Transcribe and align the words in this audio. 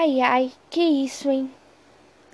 Ai, 0.00 0.20
ai, 0.20 0.52
que 0.70 0.80
isso, 0.80 1.28
hein? 1.28 1.52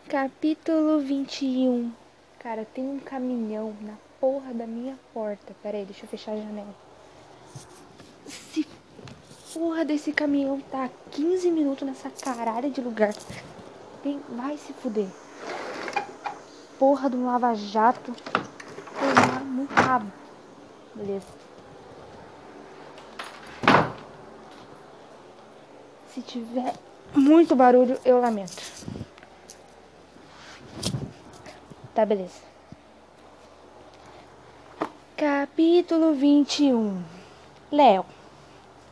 Capítulo 0.07 0.99
21. 0.99 1.91
Cara, 2.39 2.67
tem 2.75 2.87
um 2.87 2.99
caminhão 2.99 3.75
na 3.81 3.95
porra 4.21 4.53
da 4.53 4.67
minha 4.67 4.99
porta. 5.15 5.57
Pera 5.63 5.79
aí, 5.79 5.87
deixa 5.87 6.05
eu 6.05 6.09
fechar 6.11 6.33
a 6.33 6.37
janela. 6.37 6.75
Se 8.27 8.69
porra 9.55 9.83
desse 9.83 10.13
caminhão 10.13 10.61
tá 10.61 10.91
15 11.13 11.51
minutos 11.51 11.89
nessa 11.89 12.11
caralho 12.11 12.71
de 12.71 12.83
lugar. 12.83 13.15
Tem, 14.03 14.21
vai 14.29 14.59
se 14.59 14.75
fuder. 14.75 15.09
Porra 16.79 17.09
do 17.09 17.25
lava-jato. 17.25 18.15
Tomar 19.01 19.41
no 19.43 19.65
rabo. 19.65 20.13
Beleza. 20.95 21.29
Se 26.13 26.21
tiver 26.21 26.75
muito 27.15 27.55
barulho, 27.55 27.99
eu 28.05 28.21
lamento. 28.21 28.63
Tá, 31.95 32.05
beleza. 32.05 32.43
Capítulo 35.17 36.13
21. 36.15 37.03
Léo. 37.71 38.05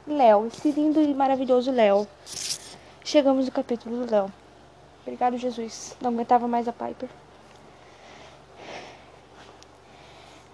Léo, 0.07 0.47
esse 0.47 0.71
lindo 0.71 1.03
e 1.03 1.13
maravilhoso 1.13 1.71
Léo. 1.71 2.07
Chegamos 3.05 3.47
no 3.47 3.53
capítulo 3.53 4.05
do 4.05 4.11
Léo. 4.11 4.33
Obrigado, 5.03 5.37
Jesus. 5.37 5.97
Não 6.01 6.11
aguentava 6.11 6.47
mais 6.47 6.69
a 6.69 6.73
Piper. 6.73 7.09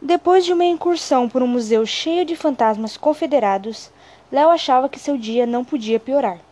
Depois 0.00 0.44
de 0.44 0.52
uma 0.52 0.64
incursão 0.64 1.28
por 1.28 1.42
um 1.42 1.46
museu 1.46 1.84
cheio 1.84 2.24
de 2.24 2.34
fantasmas 2.34 2.96
confederados, 2.96 3.90
Léo 4.32 4.48
achava 4.48 4.88
que 4.88 4.98
seu 4.98 5.18
dia 5.18 5.44
não 5.44 5.64
podia 5.64 6.00
piorar. 6.00 6.47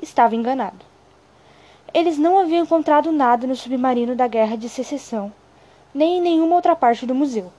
Estava 0.00 0.34
enganado. 0.34 0.84
Eles 1.92 2.16
não 2.16 2.38
haviam 2.38 2.62
encontrado 2.64 3.10
nada 3.12 3.46
no 3.46 3.54
submarino 3.54 4.14
da 4.14 4.26
Guerra 4.26 4.56
de 4.56 4.68
Secessão, 4.68 5.32
nem 5.92 6.18
em 6.18 6.20
nenhuma 6.20 6.54
outra 6.54 6.74
parte 6.74 7.04
do 7.04 7.14
museu. 7.14 7.52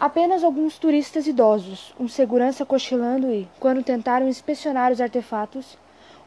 Apenas 0.00 0.42
alguns 0.42 0.78
turistas 0.78 1.26
idosos, 1.26 1.94
um 2.00 2.08
segurança 2.08 2.64
cochilando 2.64 3.30
e, 3.30 3.46
quando 3.60 3.84
tentaram 3.84 4.26
inspecionar 4.26 4.90
os 4.90 5.00
artefatos, 5.00 5.78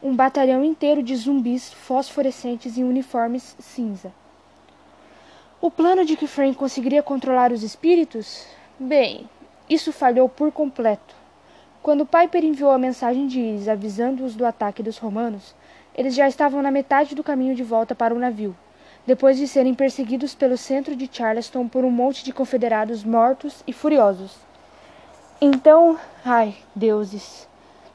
um 0.02 0.14
batalhão 0.14 0.64
inteiro 0.64 1.02
de 1.02 1.14
zumbis 1.16 1.72
fosforescentes 1.72 2.78
em 2.78 2.84
uniformes 2.84 3.56
cinza. 3.58 4.12
O 5.60 5.70
plano 5.70 6.04
de 6.04 6.16
que 6.16 6.26
Frank 6.26 6.56
conseguiria 6.56 7.02
controlar 7.02 7.52
os 7.52 7.62
espíritos? 7.62 8.46
Bem, 8.78 9.28
isso 9.68 9.92
falhou 9.92 10.28
por 10.28 10.52
completo. 10.52 11.14
Quando 11.86 12.04
Piper 12.04 12.44
enviou 12.44 12.72
a 12.72 12.78
mensagem 12.78 13.28
de 13.28 13.38
Iris 13.38 13.68
avisando-os 13.68 14.34
do 14.34 14.44
ataque 14.44 14.82
dos 14.82 14.98
romanos, 14.98 15.54
eles 15.94 16.16
já 16.16 16.26
estavam 16.26 16.60
na 16.60 16.68
metade 16.68 17.14
do 17.14 17.22
caminho 17.22 17.54
de 17.54 17.62
volta 17.62 17.94
para 17.94 18.12
o 18.12 18.18
navio, 18.18 18.56
depois 19.06 19.36
de 19.36 19.46
serem 19.46 19.72
perseguidos 19.72 20.34
pelo 20.34 20.56
centro 20.56 20.96
de 20.96 21.08
Charleston 21.08 21.68
por 21.68 21.84
um 21.84 21.90
monte 21.92 22.24
de 22.24 22.32
confederados 22.32 23.04
mortos 23.04 23.62
e 23.68 23.72
furiosos. 23.72 24.36
Então, 25.40 25.96
ai, 26.24 26.56
deuses. 26.74 27.48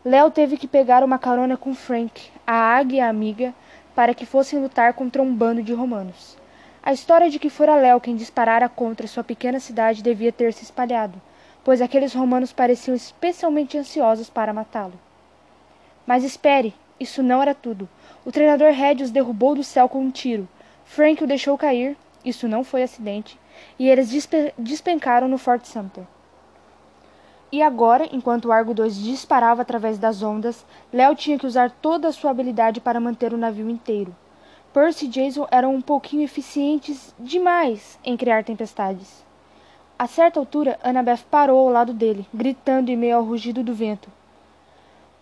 Léo 0.06 0.32
teve 0.32 0.56
que 0.56 0.70
pegar 0.70 1.04
uma 1.04 1.20
carona 1.20 1.58
com 1.58 1.76
Frank, 1.76 2.32
a 2.48 2.54
águia 2.54 3.10
amiga, 3.10 3.54
para 3.94 4.14
que 4.14 4.26
fossem 4.26 4.62
lutar 4.62 4.94
contra 4.94 5.22
um 5.22 5.36
bando 5.36 5.62
de 5.62 5.74
romanos. 5.74 6.38
A 6.82 6.94
história 6.94 7.30
de 7.30 7.38
que 7.38 7.50
fora 7.50 7.76
Léo 7.76 8.00
quem 8.00 8.16
disparara 8.16 8.70
contra 8.70 9.06
sua 9.06 9.22
pequena 9.22 9.60
cidade 9.60 10.02
devia 10.02 10.32
ter 10.32 10.54
se 10.54 10.64
espalhado, 10.64 11.22
pois 11.64 11.82
aqueles 11.82 12.14
romanos 12.14 12.52
pareciam 12.52 12.96
especialmente 12.96 13.78
ansiosos 13.78 14.30
para 14.30 14.54
matá-lo. 14.54 14.94
Mas 16.06 16.24
espere, 16.24 16.74
isso 17.00 17.24
não 17.24 17.42
era 17.42 17.56
tudo. 17.56 17.90
O 18.26 18.32
treinador 18.32 18.72
Red 18.72 19.04
os 19.04 19.12
derrubou 19.12 19.56
do 19.56 19.64
céu 19.64 19.90
com 19.90 20.00
um 20.02 20.12
tiro. 20.12 20.48
Frank 20.86 21.24
o 21.24 21.28
deixou 21.28 21.58
cair. 21.58 21.98
Isso 22.24 22.48
não 22.48 22.64
foi 22.64 22.84
acidente. 22.84 23.40
E 23.80 23.90
eles 23.90 24.10
despe 24.10 24.54
despencaram 24.58 25.28
no 25.28 25.38
Fort 25.38 25.66
Sumter. 25.66 26.04
E 27.52 27.62
agora, 27.62 28.08
enquanto 28.12 28.46
o 28.46 28.52
Argo 28.52 28.74
2 28.74 28.96
disparava 28.96 29.62
através 29.62 29.98
das 29.98 30.22
ondas, 30.22 30.66
Léo 30.94 31.16
tinha 31.16 31.38
que 31.38 31.46
usar 31.46 31.70
toda 31.70 32.08
a 32.08 32.12
sua 32.12 32.32
habilidade 32.32 32.80
para 32.80 33.00
manter 33.00 33.34
o 33.34 33.38
navio 33.38 33.70
inteiro. 33.70 34.16
Percy 34.74 35.06
e 35.06 35.08
Jason 35.10 35.48
eram 35.52 35.76
um 35.76 35.82
pouquinho 35.82 36.24
eficientes 36.24 37.14
demais 37.20 38.00
em 38.06 38.16
criar 38.16 38.44
tempestades. 38.46 39.26
A 40.02 40.08
certa 40.08 40.40
altura, 40.40 40.80
Annabeth 40.82 41.20
parou 41.30 41.60
ao 41.60 41.72
lado 41.72 41.94
dele, 41.94 42.26
gritando 42.34 42.90
em 42.90 42.98
meio 42.98 43.18
ao 43.18 43.24
rugido 43.24 43.62
do 43.62 43.72
vento. 43.72 44.10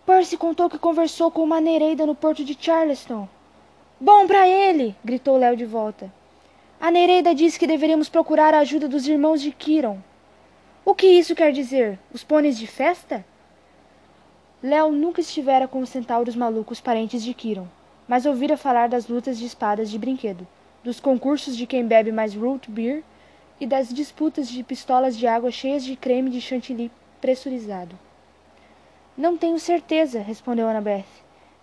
Percy 0.06 0.38
contou 0.38 0.70
que 0.70 0.78
conversou 0.78 1.30
com 1.30 1.42
uma 1.42 1.60
Nereida 1.60 2.06
no 2.06 2.14
porto 2.14 2.42
de 2.42 2.56
Charleston. 2.58 3.28
Bom 4.00 4.26
para 4.26 4.48
ele! 4.48 4.96
gritou 5.04 5.36
Léo 5.36 5.54
de 5.54 5.66
volta. 5.66 6.10
A 6.80 6.90
Nereida 6.90 7.34
disse 7.34 7.58
que 7.58 7.66
deveríamos 7.66 8.08
procurar 8.08 8.54
a 8.54 8.60
ajuda 8.60 8.88
dos 8.88 9.06
irmãos 9.06 9.42
de 9.42 9.52
Kiron. 9.52 9.98
O 10.82 10.94
que 10.94 11.08
isso 11.08 11.34
quer 11.34 11.52
dizer? 11.52 11.98
Os 12.10 12.24
pôneis 12.24 12.58
de 12.58 12.66
festa? 12.66 13.22
Léo 14.62 14.90
nunca 14.90 15.20
estivera 15.20 15.68
com 15.68 15.80
os 15.80 15.90
centauros 15.90 16.34
malucos 16.34 16.80
parentes 16.80 17.22
de 17.22 17.34
Kiron, 17.34 17.68
mas 18.08 18.24
ouvira 18.24 18.56
falar 18.56 18.88
das 18.88 19.08
lutas 19.08 19.38
de 19.38 19.44
espadas 19.44 19.90
de 19.90 19.98
brinquedo, 19.98 20.48
dos 20.82 20.98
concursos 20.98 21.54
de 21.54 21.66
quem 21.66 21.86
bebe 21.86 22.10
mais 22.10 22.34
root 22.34 22.70
beer 22.70 23.04
e 23.60 23.66
das 23.66 23.92
disputas 23.92 24.48
de 24.48 24.62
pistolas 24.64 25.16
de 25.16 25.26
água 25.26 25.50
cheias 25.50 25.84
de 25.84 25.94
creme 25.94 26.30
de 26.30 26.40
chantilly 26.40 26.90
pressurizado. 27.20 27.96
Não 29.16 29.36
tenho 29.36 29.58
certeza, 29.58 30.20
respondeu 30.20 30.66
Annabeth. 30.66 31.04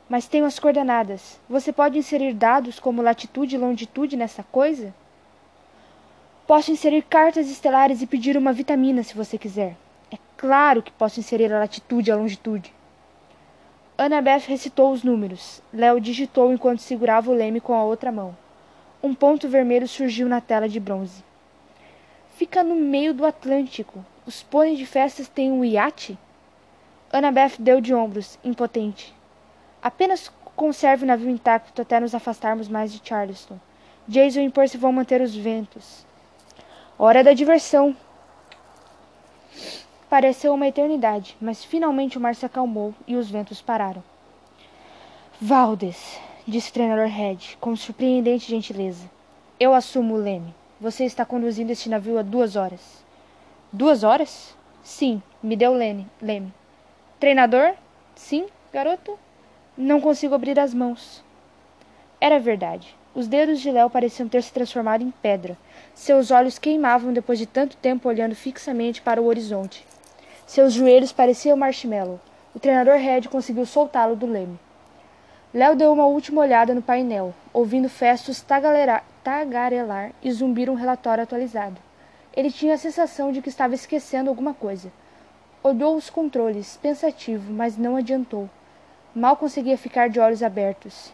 Mas 0.08 0.28
tenho 0.28 0.46
as 0.46 0.60
coordenadas. 0.60 1.40
Você 1.50 1.74
pode 1.74 1.98
inserir 1.98 2.34
dados 2.34 2.80
como 2.80 3.02
latitude 3.02 3.56
e 3.56 3.58
longitude 3.58 4.16
nessa 4.16 4.44
coisa? 4.44 4.94
Posso 6.46 6.72
inserir 6.72 7.02
cartas 7.02 7.50
estelares 7.50 8.02
e 8.02 8.08
pedir 8.08 8.38
uma 8.38 8.54
vitamina 8.54 9.04
se 9.04 9.16
você 9.16 9.38
quiser. 9.38 9.76
É 10.12 10.18
claro 10.38 10.82
que 10.82 10.92
posso 10.92 11.20
inserir 11.20 11.52
a 11.52 11.60
latitude 11.60 12.10
e 12.10 12.14
a 12.14 12.16
longitude. 12.16 12.74
Annabeth 13.98 14.46
recitou 14.48 14.92
os 14.92 15.04
números. 15.04 15.62
Léo 15.74 16.00
digitou 16.00 16.54
enquanto 16.54 16.80
segurava 16.80 17.32
o 17.32 17.34
leme 17.34 17.60
com 17.60 17.74
a 17.74 17.84
outra 17.84 18.12
mão. 18.12 18.38
Um 19.02 19.14
ponto 19.14 19.50
vermelho 19.50 19.88
surgiu 19.88 20.30
na 20.30 20.40
tela 20.40 20.70
de 20.70 20.80
bronze. 20.80 21.27
Fica 22.38 22.64
no 22.64 22.76
meio 22.76 23.16
do 23.16 23.26
Atlântico. 23.26 24.06
Os 24.24 24.44
pôneis 24.44 24.78
de 24.78 24.86
festas 24.86 25.28
têm 25.28 25.52
um 25.52 25.66
iate? 25.66 26.16
Annabeth 27.12 27.54
deu 27.58 27.82
de 27.82 27.96
ombros, 27.96 28.38
impotente. 28.44 29.12
Apenas 29.82 30.32
conserve 30.56 31.04
o 31.04 31.08
navio 31.08 31.32
intacto 31.32 31.82
até 31.82 32.00
nos 32.00 32.14
afastarmos 32.14 32.68
mais 32.68 32.94
de 32.94 33.02
Charleston. 33.04 33.58
Jason 34.08 34.42
e 34.42 34.52
Percy 34.52 34.78
vão 34.78 34.92
manter 34.92 35.20
os 35.20 35.36
ventos. 35.36 36.06
Hora 36.96 37.24
da 37.24 37.34
diversão. 37.34 37.98
Pareceu 40.08 40.54
uma 40.54 40.68
eternidade, 40.68 41.36
mas 41.42 41.64
finalmente 41.64 42.20
o 42.20 42.22
mar 42.22 42.36
se 42.36 42.46
acalmou 42.46 42.94
e 43.08 43.16
os 43.16 43.32
ventos 43.32 43.64
pararam. 43.64 44.04
Valdes, 45.42 46.20
disse 46.48 46.70
o 46.70 46.74
treinador 46.74 47.08
Red, 47.08 47.58
com 47.60 47.76
surpreendente 47.76 48.48
gentileza. 48.48 49.10
Eu 49.60 49.74
assumo 49.74 50.14
o 50.14 50.18
leme. 50.18 50.54
Você 50.80 51.06
está 51.06 51.26
conduzindo 51.26 51.72
este 51.72 51.90
navio 51.90 52.20
há 52.20 52.22
duas 52.22 52.56
horas. 52.56 53.04
Duas 53.74 54.04
horas? 54.04 54.56
Sim, 54.84 55.24
me 55.42 55.56
deu 55.56 55.72
o 55.72 55.76
leme. 55.76 56.54
Treinador? 57.20 57.74
Sim, 58.14 58.46
garoto? 58.72 59.18
Não 59.76 60.00
consigo 60.00 60.36
abrir 60.36 60.60
as 60.60 60.76
mãos. 60.76 61.24
Era 62.22 62.40
verdade. 62.40 62.96
Os 63.16 63.28
dedos 63.28 63.60
de 63.60 63.72
Léo 63.72 63.90
pareciam 63.90 64.30
ter 64.30 64.44
se 64.44 64.54
transformado 64.54 65.02
em 65.04 65.10
pedra. 65.10 65.58
Seus 65.96 66.30
olhos 66.30 66.60
queimavam 66.60 67.12
depois 67.12 67.40
de 67.40 67.48
tanto 67.48 67.76
tempo 67.78 68.08
olhando 68.08 68.36
fixamente 68.36 69.02
para 69.02 69.20
o 69.20 69.26
horizonte. 69.26 69.84
Seus 70.46 70.74
joelhos 70.74 71.12
pareciam 71.12 71.58
marshmallow. 71.58 72.20
O 72.54 72.60
treinador 72.60 72.98
Red 72.98 73.22
conseguiu 73.24 73.66
soltá-lo 73.66 74.16
do 74.16 74.28
leme. 74.28 74.60
Léo 75.52 75.76
deu 75.76 75.92
uma 75.92 76.06
última 76.06 76.42
olhada 76.42 76.76
no 76.76 76.84
painel, 76.84 77.34
ouvindo 77.52 77.90
Festus 77.90 78.42
tagarelar 78.42 79.04
e 80.24 80.32
zumbir 80.32 80.70
um 80.70 80.74
relatório 80.76 81.24
atualizado. 81.24 81.78
Ele 82.34 82.50
tinha 82.50 82.76
a 82.76 82.78
sensação 82.78 83.32
de 83.32 83.42
que 83.42 83.50
estava 83.50 83.76
esquecendo 83.76 84.30
alguma 84.30 84.54
coisa. 84.54 84.92
Olhou 85.62 85.96
os 85.96 86.10
controles, 86.10 86.78
pensativo, 86.78 87.52
mas 87.52 87.78
não 87.78 87.98
adiantou. 87.98 88.50
Mal 89.14 89.36
conseguia 89.36 89.78
ficar 89.78 90.08
de 90.10 90.20
olhos 90.20 90.42
abertos. 90.42 91.12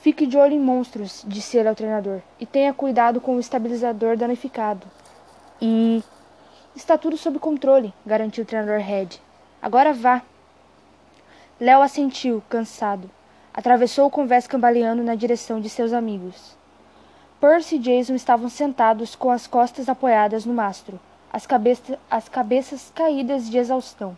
Fique 0.00 0.26
de 0.26 0.38
olho 0.38 0.54
em 0.54 0.60
monstros, 0.60 1.24
disse 1.26 1.58
ele 1.58 1.68
ao 1.68 1.74
treinador, 1.74 2.20
e 2.38 2.46
tenha 2.46 2.72
cuidado 2.72 3.20
com 3.20 3.36
o 3.36 3.40
estabilizador 3.40 4.16
danificado. 4.16 4.86
E. 5.60 6.02
Está 6.74 6.96
tudo 6.96 7.16
sob 7.16 7.38
controle, 7.38 7.92
garantiu 8.06 8.44
o 8.44 8.46
treinador 8.46 8.80
Red. 8.80 9.08
Agora 9.60 9.92
vá. 9.92 10.22
Léo 11.58 11.82
assentiu, 11.82 12.42
cansado. 12.48 13.10
Atravessou 13.56 14.06
o 14.06 14.10
convés 14.10 14.46
cambaleando 14.46 15.02
na 15.02 15.14
direção 15.14 15.62
de 15.62 15.70
seus 15.70 15.94
amigos. 15.94 16.54
Percy 17.40 17.76
e 17.76 17.78
Jason 17.78 18.14
estavam 18.14 18.50
sentados 18.50 19.16
com 19.16 19.30
as 19.30 19.46
costas 19.46 19.88
apoiadas 19.88 20.44
no 20.44 20.52
mastro, 20.52 21.00
as, 21.32 21.46
cabeça, 21.46 21.98
as 22.10 22.28
cabeças 22.28 22.92
caídas 22.94 23.48
de 23.48 23.56
exaustão. 23.56 24.14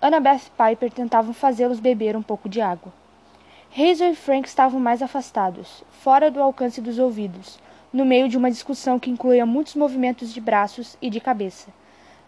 Annabeth 0.00 0.42
e 0.46 0.50
Piper 0.50 0.92
tentavam 0.92 1.34
fazê-los 1.34 1.80
beber 1.80 2.16
um 2.16 2.22
pouco 2.22 2.48
de 2.48 2.60
água. 2.60 2.92
Hazel 3.76 4.12
e 4.12 4.14
Frank 4.14 4.46
estavam 4.46 4.78
mais 4.78 5.02
afastados, 5.02 5.82
fora 5.90 6.30
do 6.30 6.40
alcance 6.40 6.80
dos 6.80 7.00
ouvidos, 7.00 7.58
no 7.92 8.04
meio 8.04 8.28
de 8.28 8.38
uma 8.38 8.50
discussão 8.50 8.96
que 8.96 9.10
incluía 9.10 9.44
muitos 9.44 9.74
movimentos 9.74 10.32
de 10.32 10.40
braços 10.40 10.96
e 11.02 11.10
de 11.10 11.20
cabeça. 11.20 11.66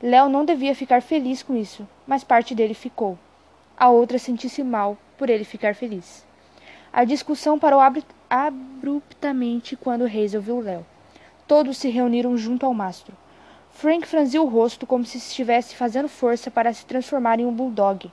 Léo 0.02 0.28
não 0.28 0.44
devia 0.44 0.74
ficar 0.74 1.00
feliz 1.00 1.44
com 1.44 1.54
isso, 1.56 1.86
mas 2.08 2.24
parte 2.24 2.56
dele 2.56 2.74
ficou. 2.74 3.16
A 3.78 3.88
outra 3.88 4.18
sentiu-se 4.18 4.64
mal 4.64 4.98
por 5.16 5.30
ele 5.30 5.44
ficar 5.44 5.76
feliz. 5.76 6.28
A 6.92 7.04
discussão 7.04 7.56
parou 7.56 7.80
abruptamente 8.28 9.76
quando 9.76 10.04
Hazel 10.04 10.40
viu 10.40 10.60
Léo. 10.60 10.84
Todos 11.46 11.78
se 11.78 11.88
reuniram 11.88 12.36
junto 12.36 12.66
ao 12.66 12.74
mastro. 12.74 13.16
Frank 13.70 14.06
franziu 14.06 14.42
o 14.42 14.48
rosto 14.48 14.86
como 14.86 15.04
se 15.04 15.18
estivesse 15.18 15.76
fazendo 15.76 16.08
força 16.08 16.50
para 16.50 16.72
se 16.72 16.84
transformar 16.84 17.38
em 17.38 17.46
um 17.46 17.52
bulldog. 17.52 18.10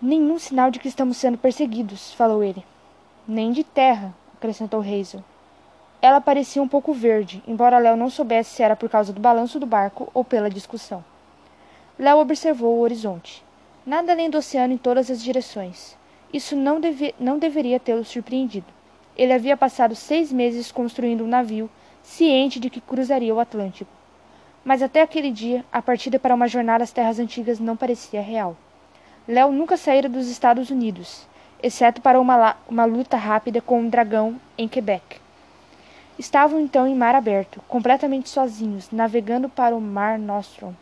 Nenhum 0.00 0.36
sinal 0.36 0.68
de 0.68 0.80
que 0.80 0.88
estamos 0.88 1.16
sendo 1.16 1.38
perseguidos, 1.38 2.12
falou 2.12 2.42
ele. 2.42 2.64
Nem 3.26 3.52
de 3.52 3.62
terra, 3.62 4.12
acrescentou 4.34 4.80
Hazel. 4.80 5.22
Ela 6.00 6.20
parecia 6.20 6.60
um 6.60 6.66
pouco 6.66 6.92
verde, 6.92 7.40
embora 7.46 7.78
Léo 7.78 7.96
não 7.96 8.10
soubesse 8.10 8.50
se 8.50 8.62
era 8.64 8.74
por 8.74 8.90
causa 8.90 9.12
do 9.12 9.20
balanço 9.20 9.60
do 9.60 9.66
barco 9.66 10.10
ou 10.12 10.24
pela 10.24 10.50
discussão. 10.50 11.04
Léo 11.96 12.18
observou 12.18 12.76
o 12.76 12.80
horizonte. 12.80 13.44
Nada 13.86 14.10
além 14.10 14.28
do 14.28 14.38
oceano 14.38 14.74
em 14.74 14.78
todas 14.78 15.08
as 15.08 15.22
direções. 15.22 15.96
Isso 16.32 16.56
não, 16.56 16.80
deve, 16.80 17.14
não 17.20 17.38
deveria 17.38 17.78
tê-lo 17.78 18.04
surpreendido. 18.04 18.66
Ele 19.16 19.32
havia 19.32 19.56
passado 19.56 19.94
seis 19.94 20.32
meses 20.32 20.72
construindo 20.72 21.24
um 21.24 21.28
navio, 21.28 21.68
ciente 22.02 22.58
de 22.58 22.70
que 22.70 22.80
cruzaria 22.80 23.34
o 23.34 23.40
Atlântico. 23.40 23.90
Mas 24.64 24.82
até 24.82 25.02
aquele 25.02 25.30
dia, 25.30 25.64
a 25.70 25.82
partida 25.82 26.18
para 26.18 26.34
uma 26.34 26.48
jornada 26.48 26.84
às 26.84 26.92
terras 26.92 27.18
antigas 27.18 27.60
não 27.60 27.76
parecia 27.76 28.22
real. 28.22 28.56
Léo 29.28 29.52
nunca 29.52 29.76
saíra 29.76 30.08
dos 30.08 30.28
Estados 30.28 30.70
Unidos, 30.70 31.26
exceto 31.62 32.00
para 32.00 32.20
uma, 32.20 32.56
uma 32.68 32.84
luta 32.84 33.16
rápida 33.16 33.60
com 33.60 33.80
um 33.80 33.88
dragão 33.88 34.40
em 34.56 34.66
Quebec. 34.66 35.20
Estavam 36.18 36.60
então 36.60 36.86
em 36.86 36.94
mar 36.94 37.14
aberto, 37.14 37.60
completamente 37.68 38.28
sozinhos, 38.28 38.90
navegando 38.90 39.48
para 39.48 39.76
o 39.76 39.80
Mar 39.80 40.18
Nostrum, 40.18 40.74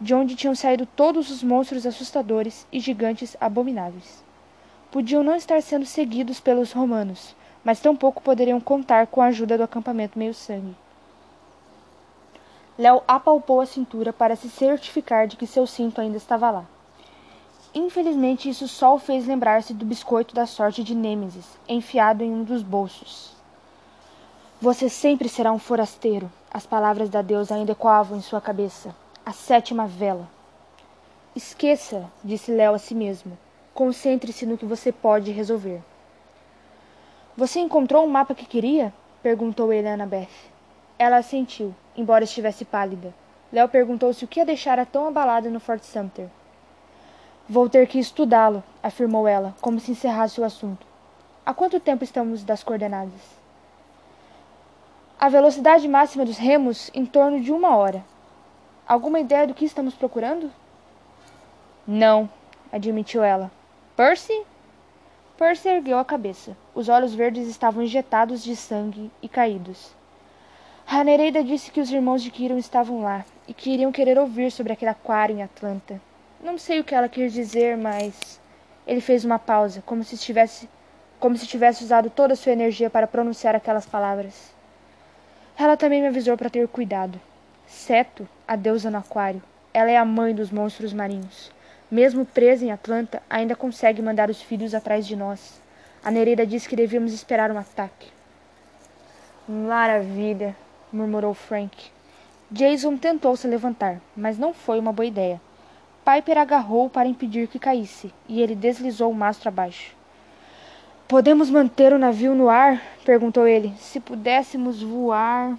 de 0.00 0.14
onde 0.14 0.36
tinham 0.36 0.54
saído 0.54 0.86
todos 0.86 1.30
os 1.30 1.42
monstros 1.42 1.86
assustadores 1.86 2.66
e 2.72 2.80
gigantes 2.80 3.36
abomináveis. 3.40 4.25
Podiam 4.96 5.22
não 5.22 5.36
estar 5.36 5.60
sendo 5.60 5.84
seguidos 5.84 6.40
pelos 6.40 6.72
romanos, 6.72 7.36
mas 7.62 7.80
tampouco 7.80 8.22
poderiam 8.22 8.58
contar 8.58 9.06
com 9.06 9.20
a 9.20 9.26
ajuda 9.26 9.58
do 9.58 9.62
acampamento 9.62 10.18
meio-sangue. 10.18 10.74
Léo 12.78 13.02
apalpou 13.06 13.60
a 13.60 13.66
cintura 13.66 14.10
para 14.10 14.34
se 14.34 14.48
certificar 14.48 15.26
de 15.26 15.36
que 15.36 15.46
seu 15.46 15.66
cinto 15.66 16.00
ainda 16.00 16.16
estava 16.16 16.50
lá. 16.50 16.64
Infelizmente, 17.74 18.48
isso 18.48 18.66
só 18.66 18.94
o 18.94 18.98
fez 18.98 19.26
lembrar-se 19.26 19.74
do 19.74 19.84
biscoito 19.84 20.34
da 20.34 20.46
sorte 20.46 20.82
de 20.82 20.94
Nêmesis, 20.94 21.58
enfiado 21.68 22.24
em 22.24 22.32
um 22.32 22.42
dos 22.42 22.62
bolsos. 22.62 23.36
Você 24.62 24.88
sempre 24.88 25.28
será 25.28 25.52
um 25.52 25.58
forasteiro. 25.58 26.32
As 26.50 26.64
palavras 26.64 27.10
da 27.10 27.20
deusa 27.20 27.54
ainda 27.54 27.72
ecoavam 27.72 28.16
em 28.16 28.22
sua 28.22 28.40
cabeça. 28.40 28.96
A 29.26 29.32
sétima 29.32 29.86
vela. 29.86 30.26
Esqueça, 31.34 32.10
disse 32.24 32.50
Léo 32.50 32.72
a 32.72 32.78
si 32.78 32.94
mesmo. 32.94 33.36
Concentre-se 33.76 34.46
no 34.46 34.56
que 34.56 34.64
você 34.64 34.90
pode 34.90 35.30
resolver. 35.30 35.82
Você 37.36 37.60
encontrou 37.60 38.06
o 38.06 38.08
mapa 38.08 38.34
que 38.34 38.46
queria? 38.46 38.90
perguntou 39.22 39.70
ele 39.70 39.86
a 39.86 39.92
Annabeth. 39.92 40.30
Ela 40.98 41.18
assentiu, 41.18 41.74
embora 41.94 42.24
estivesse 42.24 42.64
pálida. 42.64 43.12
Léo 43.52 43.68
perguntou-se 43.68 44.24
o 44.24 44.26
que 44.26 44.40
a 44.40 44.44
deixara 44.44 44.86
tão 44.86 45.06
abalada 45.06 45.50
no 45.50 45.60
Fort 45.60 45.82
Sumter. 45.82 46.26
Vou 47.46 47.68
ter 47.68 47.86
que 47.86 47.98
estudá-lo, 47.98 48.64
afirmou 48.82 49.28
ela, 49.28 49.54
como 49.60 49.78
se 49.78 49.90
encerrasse 49.90 50.40
o 50.40 50.44
assunto. 50.44 50.86
Há 51.44 51.52
quanto 51.52 51.78
tempo 51.78 52.02
estamos 52.02 52.42
das 52.42 52.64
coordenadas? 52.64 53.36
A 55.20 55.28
velocidade 55.28 55.86
máxima 55.86 56.24
dos 56.24 56.38
remos 56.38 56.90
em 56.94 57.04
torno 57.04 57.42
de 57.42 57.52
uma 57.52 57.76
hora. 57.76 58.02
Alguma 58.88 59.20
ideia 59.20 59.46
do 59.46 59.52
que 59.52 59.66
estamos 59.66 59.92
procurando? 59.92 60.50
Não, 61.86 62.26
admitiu 62.72 63.22
ela. 63.22 63.50
Percy? 63.96 64.44
Percy 65.38 65.70
ergueu 65.70 65.98
a 65.98 66.04
cabeça. 66.04 66.54
Os 66.74 66.90
olhos 66.90 67.14
verdes 67.14 67.48
estavam 67.48 67.82
injetados 67.82 68.44
de 68.44 68.54
sangue 68.54 69.10
e 69.22 69.28
caídos. 69.28 69.94
A 70.86 71.02
Nereida 71.02 71.42
disse 71.42 71.70
que 71.70 71.80
os 71.80 71.90
irmãos 71.90 72.22
de 72.22 72.30
Kiron 72.30 72.58
estavam 72.58 73.00
lá 73.00 73.24
e 73.48 73.54
que 73.54 73.70
iriam 73.70 73.90
querer 73.90 74.18
ouvir 74.18 74.52
sobre 74.52 74.74
aquele 74.74 74.90
aquário 74.90 75.38
em 75.38 75.42
Atlanta. 75.42 75.98
Não 76.44 76.58
sei 76.58 76.78
o 76.78 76.84
que 76.84 76.94
ela 76.94 77.08
quis 77.08 77.32
dizer, 77.32 77.74
mas. 77.78 78.38
Ele 78.86 79.00
fez 79.00 79.24
uma 79.24 79.38
pausa, 79.38 79.82
como 79.86 80.04
se 80.04 80.14
estivesse. 80.14 80.68
como 81.18 81.34
se 81.34 81.46
tivesse 81.46 81.82
usado 81.82 82.10
toda 82.10 82.34
a 82.34 82.36
sua 82.36 82.52
energia 82.52 82.90
para 82.90 83.06
pronunciar 83.06 83.56
aquelas 83.56 83.86
palavras. 83.86 84.52
Ela 85.58 85.74
também 85.74 86.02
me 86.02 86.08
avisou 86.08 86.36
para 86.36 86.50
ter 86.50 86.68
cuidado. 86.68 87.18
Seto, 87.66 88.28
a 88.46 88.56
deusa 88.56 88.90
no 88.90 88.98
aquário, 88.98 89.42
ela 89.72 89.90
é 89.90 89.96
a 89.96 90.04
mãe 90.04 90.34
dos 90.34 90.50
monstros 90.50 90.92
marinhos. 90.92 91.55
Mesmo 91.90 92.26
presa 92.26 92.64
em 92.64 92.72
Atlanta, 92.72 93.22
ainda 93.30 93.54
consegue 93.54 94.02
mandar 94.02 94.28
os 94.28 94.42
filhos 94.42 94.74
atrás 94.74 95.06
de 95.06 95.14
nós. 95.14 95.60
A 96.02 96.10
Nereida 96.10 96.46
disse 96.46 96.68
que 96.68 96.74
devíamos 96.74 97.12
esperar 97.12 97.50
um 97.50 97.58
ataque. 97.58 98.08
Maravilha, 99.48 100.56
murmurou 100.92 101.32
Frank. 101.34 101.90
Jason 102.50 102.96
tentou 102.96 103.36
se 103.36 103.46
levantar, 103.46 104.00
mas 104.16 104.38
não 104.38 104.52
foi 104.52 104.78
uma 104.78 104.92
boa 104.92 105.06
ideia. 105.06 105.40
Piper 106.04 106.38
agarrou 106.38 106.88
para 106.88 107.08
impedir 107.08 107.48
que 107.48 107.58
caísse, 107.58 108.12
e 108.28 108.40
ele 108.40 108.54
deslizou 108.54 109.10
o 109.10 109.14
mastro 109.14 109.48
abaixo. 109.48 109.94
Podemos 111.08 111.50
manter 111.50 111.92
o 111.92 111.98
navio 111.98 112.34
no 112.34 112.48
ar? 112.48 112.82
perguntou 113.04 113.46
ele. 113.46 113.72
Se 113.78 114.00
pudéssemos 114.00 114.82
voar. 114.82 115.56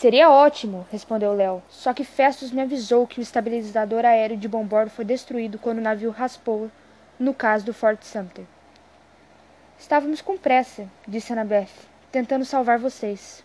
Seria 0.00 0.30
ótimo, 0.30 0.86
respondeu 0.90 1.34
Léo. 1.34 1.62
Só 1.68 1.92
que 1.92 2.04
Festus 2.04 2.50
me 2.50 2.62
avisou 2.62 3.06
que 3.06 3.20
o 3.20 3.22
estabilizador 3.22 4.06
aéreo 4.06 4.34
de 4.34 4.48
bombordo 4.48 4.90
foi 4.90 5.04
destruído 5.04 5.58
quando 5.58 5.76
o 5.76 5.82
navio 5.82 6.10
raspou, 6.10 6.70
no 7.18 7.34
caso 7.34 7.66
do 7.66 7.74
Fort 7.74 8.02
Sumter. 8.02 8.46
Estávamos 9.78 10.22
com 10.22 10.38
pressa, 10.38 10.88
disse 11.06 11.34
Annabeth, 11.34 11.68
tentando 12.10 12.46
salvar 12.46 12.78
vocês. 12.78 13.44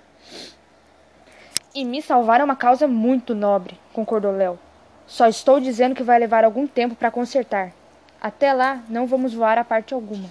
E 1.74 1.84
me 1.84 2.02
salvar 2.02 2.40
é 2.40 2.46
uma 2.46 2.56
causa 2.56 2.88
muito 2.88 3.36
nobre, 3.36 3.78
concordou 3.92 4.32
Léo. 4.32 4.58
Só 5.06 5.28
estou 5.28 5.60
dizendo 5.60 5.94
que 5.94 6.04
vai 6.04 6.18
levar 6.18 6.46
algum 6.46 6.66
tempo 6.66 6.96
para 6.96 7.12
consertar. 7.12 7.74
Até 8.22 8.54
lá, 8.54 8.82
não 8.88 9.06
vamos 9.06 9.34
voar 9.34 9.58
a 9.58 9.66
parte 9.66 9.94
alguma. 9.94 10.30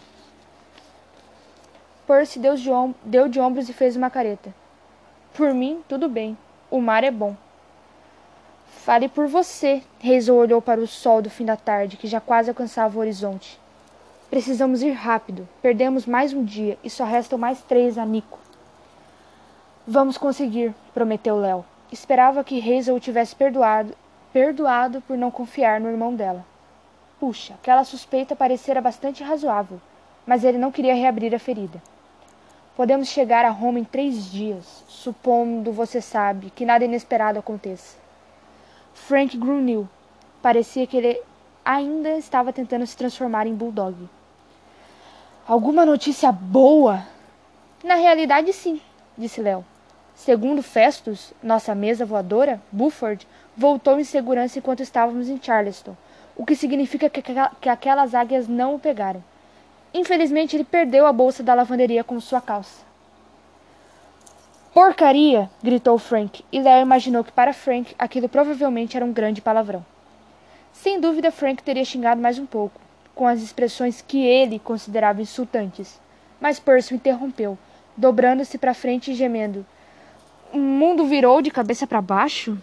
Percy 2.07 2.39
deu 2.39 2.55
de, 2.55 2.71
deu 3.05 3.29
de 3.29 3.39
ombros 3.39 3.69
e 3.69 3.75
fez 3.75 3.95
uma 3.95 4.09
careta. 4.09 4.64
Por 5.35 5.53
mim, 5.53 5.83
tudo 5.89 6.09
bem. 6.09 6.39
O 6.71 6.81
mar 6.81 7.03
é 7.05 7.11
bom. 7.11 7.37
Fale 8.69 9.09
por 9.09 9.27
você. 9.27 9.83
Hazel 10.03 10.37
olhou 10.37 10.63
para 10.63 10.81
o 10.81 10.87
sol 10.87 11.21
do 11.21 11.29
fim 11.29 11.45
da 11.45 11.57
tarde, 11.57 11.97
que 11.97 12.07
já 12.07 12.21
quase 12.21 12.51
alcançava 12.51 12.97
o 12.97 13.01
horizonte. 13.01 13.61
Precisamos 14.31 14.83
ir 14.83 14.93
rápido. 14.93 15.49
Perdemos 15.61 16.07
mais 16.07 16.33
um 16.33 16.45
dia 16.45 16.79
e 16.85 16.89
só 16.89 17.05
restam 17.05 17.39
mais 17.39 17.61
três 17.63 17.99
a 17.99 18.07
Nico. 18.07 18.39
Vamos 19.87 20.17
conseguir, 20.17 20.73
prometeu 20.95 21.37
Léo. 21.37 21.65
Esperava 21.91 22.45
que 22.45 22.59
Hazel 22.59 22.95
o 22.95 23.01
tivesse 23.01 23.35
perdoado 23.35 23.95
perdoado 24.35 25.01
por 25.03 25.17
não 25.17 25.31
confiar 25.31 25.81
no 25.81 25.89
irmão 25.89 26.13
dela. 26.13 26.45
Puxa, 27.21 27.55
aquela 27.55 27.85
suspeita 27.85 28.35
parecera 28.35 28.81
bastante 28.81 29.23
razoável, 29.23 29.81
mas 30.27 30.43
ele 30.43 30.59
não 30.59 30.73
queria 30.73 30.93
reabrir 30.93 31.33
a 31.33 31.39
ferida. 31.39 31.81
Podemos 32.77 33.07
chegar 33.09 33.45
a 33.45 33.51
Roma 33.51 33.79
em 33.79 33.85
três 33.85 34.31
dias, 34.33 34.85
supondo, 34.89 35.71
você 35.71 36.01
sabe, 36.01 36.51
que 36.51 36.67
nada 36.67 36.85
inesperado 36.85 37.39
aconteça. 37.39 37.97
Frank 38.93 39.37
grunhiu. 39.37 39.89
Parecia 40.43 40.85
que 40.85 40.97
ele 40.97 41.21
ainda 41.65 42.11
estava 42.19 42.53
tentando 42.53 42.85
se 42.85 42.97
transformar 42.97 43.47
em 43.47 43.55
bulldog. 43.55 44.09
Alguma 45.47 45.87
notícia 45.87 46.33
boa? 46.33 47.07
Na 47.85 47.95
realidade, 47.95 48.53
sim, 48.53 48.81
disse 49.17 49.41
Léo. 49.41 49.65
Segundo 50.15 50.63
Festus, 50.63 51.33
nossa 51.43 51.75
mesa 51.75 52.05
voadora, 52.05 52.61
Buford, 52.73 53.27
voltou 53.57 54.01
em 54.01 54.05
segurança 54.05 54.59
enquanto 54.59 54.83
estávamos 54.83 55.29
em 55.29 55.41
Charleston, 55.41 55.97
o 56.37 56.45
que 56.45 56.57
significa 56.57 57.09
que, 57.09 57.23
que 57.61 57.69
aquelas 57.69 58.15
águias 58.15 58.49
não 58.49 58.75
o 58.75 58.81
pegaram. 58.81 59.23
Infelizmente, 59.95 60.57
ele 60.57 60.65
perdeu 60.65 61.07
a 61.07 61.13
bolsa 61.13 61.41
da 61.41 61.55
lavanderia 61.55 62.03
com 62.03 62.19
sua 62.19 62.41
calça. 62.41 62.83
Porcaria! 64.75 65.49
gritou 65.63 65.97
Frank, 65.99 66.45
e 66.51 66.61
Léo 66.61 66.83
imaginou 66.83 67.23
que 67.23 67.31
para 67.31 67.53
Frank 67.53 67.95
aquilo 67.97 68.29
provavelmente 68.29 68.97
era 68.97 69.07
um 69.07 69.13
grande 69.13 69.41
palavrão. 69.41 69.87
Sem 70.73 71.01
dúvida, 71.01 71.31
Frank 71.31 71.63
teria 71.63 71.85
xingado 71.85 72.21
mais 72.21 72.41
um 72.41 72.45
pouco, 72.45 72.81
com 73.15 73.25
as 73.25 73.41
expressões 73.41 74.03
que 74.03 74.27
ele 74.27 74.59
considerava 74.59 75.23
insultantes. 75.23 76.01
Mas 76.41 76.59
Percy 76.59 76.93
o 76.93 76.97
interrompeu, 76.97 77.57
dobrando-se 77.97 78.59
para 78.59 78.75
frente 78.75 79.13
e 79.13 79.15
gemendo. 79.15 79.65
O 80.53 80.59
mundo 80.59 81.07
virou 81.07 81.41
de 81.41 81.53
cabeça 81.53 81.87
para 81.87 82.03
baixo? 82.03 82.61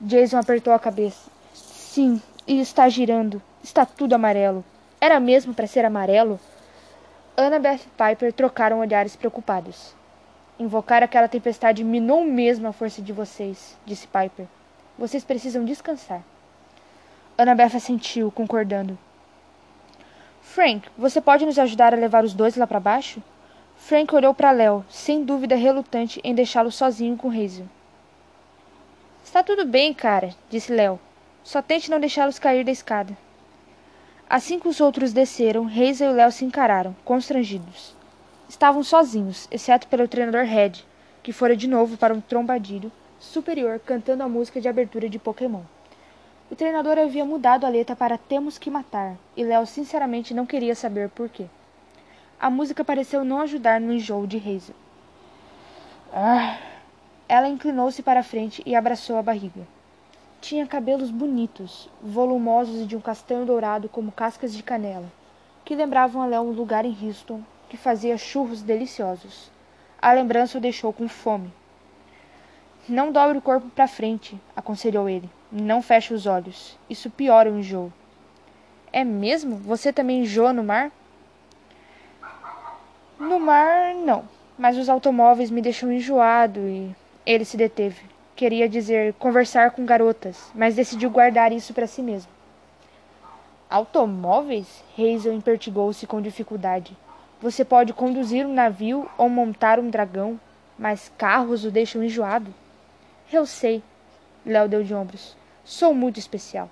Jason 0.00 0.38
apertou 0.38 0.72
a 0.72 0.78
cabeça. 0.78 1.28
Sim, 1.52 2.22
e 2.46 2.60
está 2.60 2.88
girando. 2.88 3.42
Está 3.60 3.84
tudo 3.84 4.14
amarelo. 4.14 4.64
Era 5.00 5.18
mesmo 5.18 5.52
para 5.52 5.66
ser 5.66 5.84
amarelo? 5.84 6.38
Annabeth 7.40 7.86
e 7.86 7.90
Piper 7.96 8.32
trocaram 8.34 8.80
olhares 8.80 9.16
preocupados. 9.16 9.94
Invocar 10.58 11.02
aquela 11.02 11.26
tempestade 11.26 11.82
minou 11.82 12.22
mesmo 12.22 12.68
a 12.68 12.72
força 12.72 13.00
de 13.00 13.14
vocês, 13.14 13.78
disse 13.86 14.06
Piper. 14.06 14.46
Vocês 14.98 15.24
precisam 15.24 15.64
descansar. 15.64 16.22
Annabeth 17.38 17.74
assentiu, 17.74 18.30
concordando. 18.30 18.98
Frank, 20.42 20.86
você 20.98 21.18
pode 21.18 21.46
nos 21.46 21.58
ajudar 21.58 21.94
a 21.94 21.96
levar 21.96 22.24
os 22.24 22.34
dois 22.34 22.56
lá 22.56 22.66
para 22.66 22.78
baixo? 22.78 23.22
Frank 23.74 24.14
olhou 24.14 24.34
para 24.34 24.50
Léo, 24.50 24.84
sem 24.90 25.24
dúvida 25.24 25.56
relutante 25.56 26.20
em 26.22 26.34
deixá-lo 26.34 26.70
sozinho 26.70 27.16
com 27.16 27.30
Hazel. 27.30 27.66
Está 29.24 29.42
tudo 29.42 29.64
bem, 29.64 29.94
cara, 29.94 30.34
disse 30.50 30.70
Léo. 30.70 31.00
Só 31.42 31.62
tente 31.62 31.90
não 31.90 31.98
deixá-los 31.98 32.38
cair 32.38 32.64
da 32.64 32.70
escada. 32.70 33.16
Assim 34.30 34.60
que 34.60 34.68
os 34.68 34.80
outros 34.80 35.12
desceram, 35.12 35.66
Hazel 35.66 36.12
e 36.12 36.14
Léo 36.14 36.30
se 36.30 36.44
encararam, 36.44 36.94
constrangidos. 37.04 37.96
Estavam 38.48 38.84
sozinhos, 38.84 39.48
exceto 39.50 39.88
pelo 39.88 40.06
treinador 40.06 40.44
Red, 40.44 40.84
que 41.20 41.32
fora 41.32 41.56
de 41.56 41.66
novo 41.66 41.96
para 41.96 42.14
um 42.14 42.20
trombadilho 42.20 42.92
superior 43.18 43.80
cantando 43.80 44.22
a 44.22 44.28
música 44.28 44.60
de 44.60 44.68
abertura 44.68 45.08
de 45.08 45.18
Pokémon. 45.18 45.62
O 46.48 46.54
treinador 46.54 46.96
havia 46.96 47.24
mudado 47.24 47.66
a 47.66 47.68
letra 47.68 47.96
para 47.96 48.16
Temos 48.16 48.56
que 48.56 48.70
Matar, 48.70 49.16
e 49.36 49.42
Léo 49.42 49.66
sinceramente 49.66 50.32
não 50.32 50.46
queria 50.46 50.76
saber 50.76 51.08
por 51.08 51.28
quê. 51.28 51.46
A 52.38 52.48
música 52.48 52.84
pareceu 52.84 53.24
não 53.24 53.40
ajudar 53.40 53.80
no 53.80 53.92
enjoo 53.92 54.28
de 54.28 54.36
Hazel. 54.36 54.76
Ah. 56.14 56.56
Ela 57.28 57.48
inclinou-se 57.48 58.00
para 58.00 58.20
a 58.20 58.24
frente 58.24 58.62
e 58.64 58.76
abraçou 58.76 59.16
a 59.16 59.22
barriga. 59.22 59.66
Tinha 60.40 60.66
cabelos 60.66 61.10
bonitos, 61.10 61.90
volumosos 62.02 62.80
e 62.80 62.86
de 62.86 62.96
um 62.96 63.00
castanho 63.00 63.44
dourado 63.44 63.90
como 63.90 64.10
cascas 64.10 64.54
de 64.54 64.62
canela, 64.62 65.12
que 65.66 65.74
lembravam 65.74 66.22
a 66.22 66.26
Léo 66.26 66.44
um 66.44 66.52
lugar 66.52 66.86
em 66.86 66.96
Houston 67.02 67.42
que 67.68 67.76
fazia 67.76 68.16
churros 68.16 68.62
deliciosos. 68.62 69.50
A 70.00 70.12
lembrança 70.12 70.56
o 70.56 70.60
deixou 70.60 70.94
com 70.94 71.06
fome. 71.06 71.52
Não 72.88 73.12
dobre 73.12 73.36
o 73.36 73.42
corpo 73.42 73.68
para 73.68 73.86
frente, 73.86 74.40
aconselhou 74.56 75.10
ele. 75.10 75.28
Não 75.52 75.82
feche 75.82 76.14
os 76.14 76.26
olhos. 76.26 76.78
Isso 76.88 77.10
piora 77.10 77.50
o 77.50 77.58
enjoo. 77.58 77.92
É 78.90 79.04
mesmo? 79.04 79.56
Você 79.56 79.92
também 79.92 80.22
enjoa 80.22 80.54
no 80.54 80.64
mar? 80.64 80.90
No 83.18 83.38
mar, 83.38 83.94
não. 83.94 84.24
Mas 84.58 84.78
os 84.78 84.88
automóveis 84.88 85.50
me 85.50 85.60
deixam 85.60 85.92
enjoado 85.92 86.60
e. 86.60 86.96
Ele 87.26 87.44
se 87.44 87.58
deteve 87.58 88.09
queria 88.40 88.66
dizer 88.66 89.12
conversar 89.18 89.72
com 89.72 89.84
garotas, 89.84 90.50
mas 90.54 90.74
decidiu 90.74 91.10
guardar 91.10 91.52
isso 91.52 91.74
para 91.74 91.86
si 91.86 92.00
mesmo. 92.00 92.32
Automóveis? 93.68 94.82
Hazel 94.98 95.34
impertigou-se 95.34 96.06
com 96.06 96.22
dificuldade. 96.22 96.96
Você 97.38 97.66
pode 97.66 97.92
conduzir 97.92 98.46
um 98.46 98.54
navio 98.54 99.06
ou 99.18 99.28
montar 99.28 99.78
um 99.78 99.90
dragão, 99.90 100.40
mas 100.78 101.12
carros 101.18 101.66
o 101.66 101.70
deixam 101.70 102.02
enjoado. 102.02 102.54
Eu 103.30 103.44
sei, 103.44 103.82
Léo 104.46 104.70
deu 104.70 104.82
de 104.82 104.94
ombros. 104.94 105.36
Sou 105.62 105.92
muito 105.92 106.18
especial. 106.18 106.70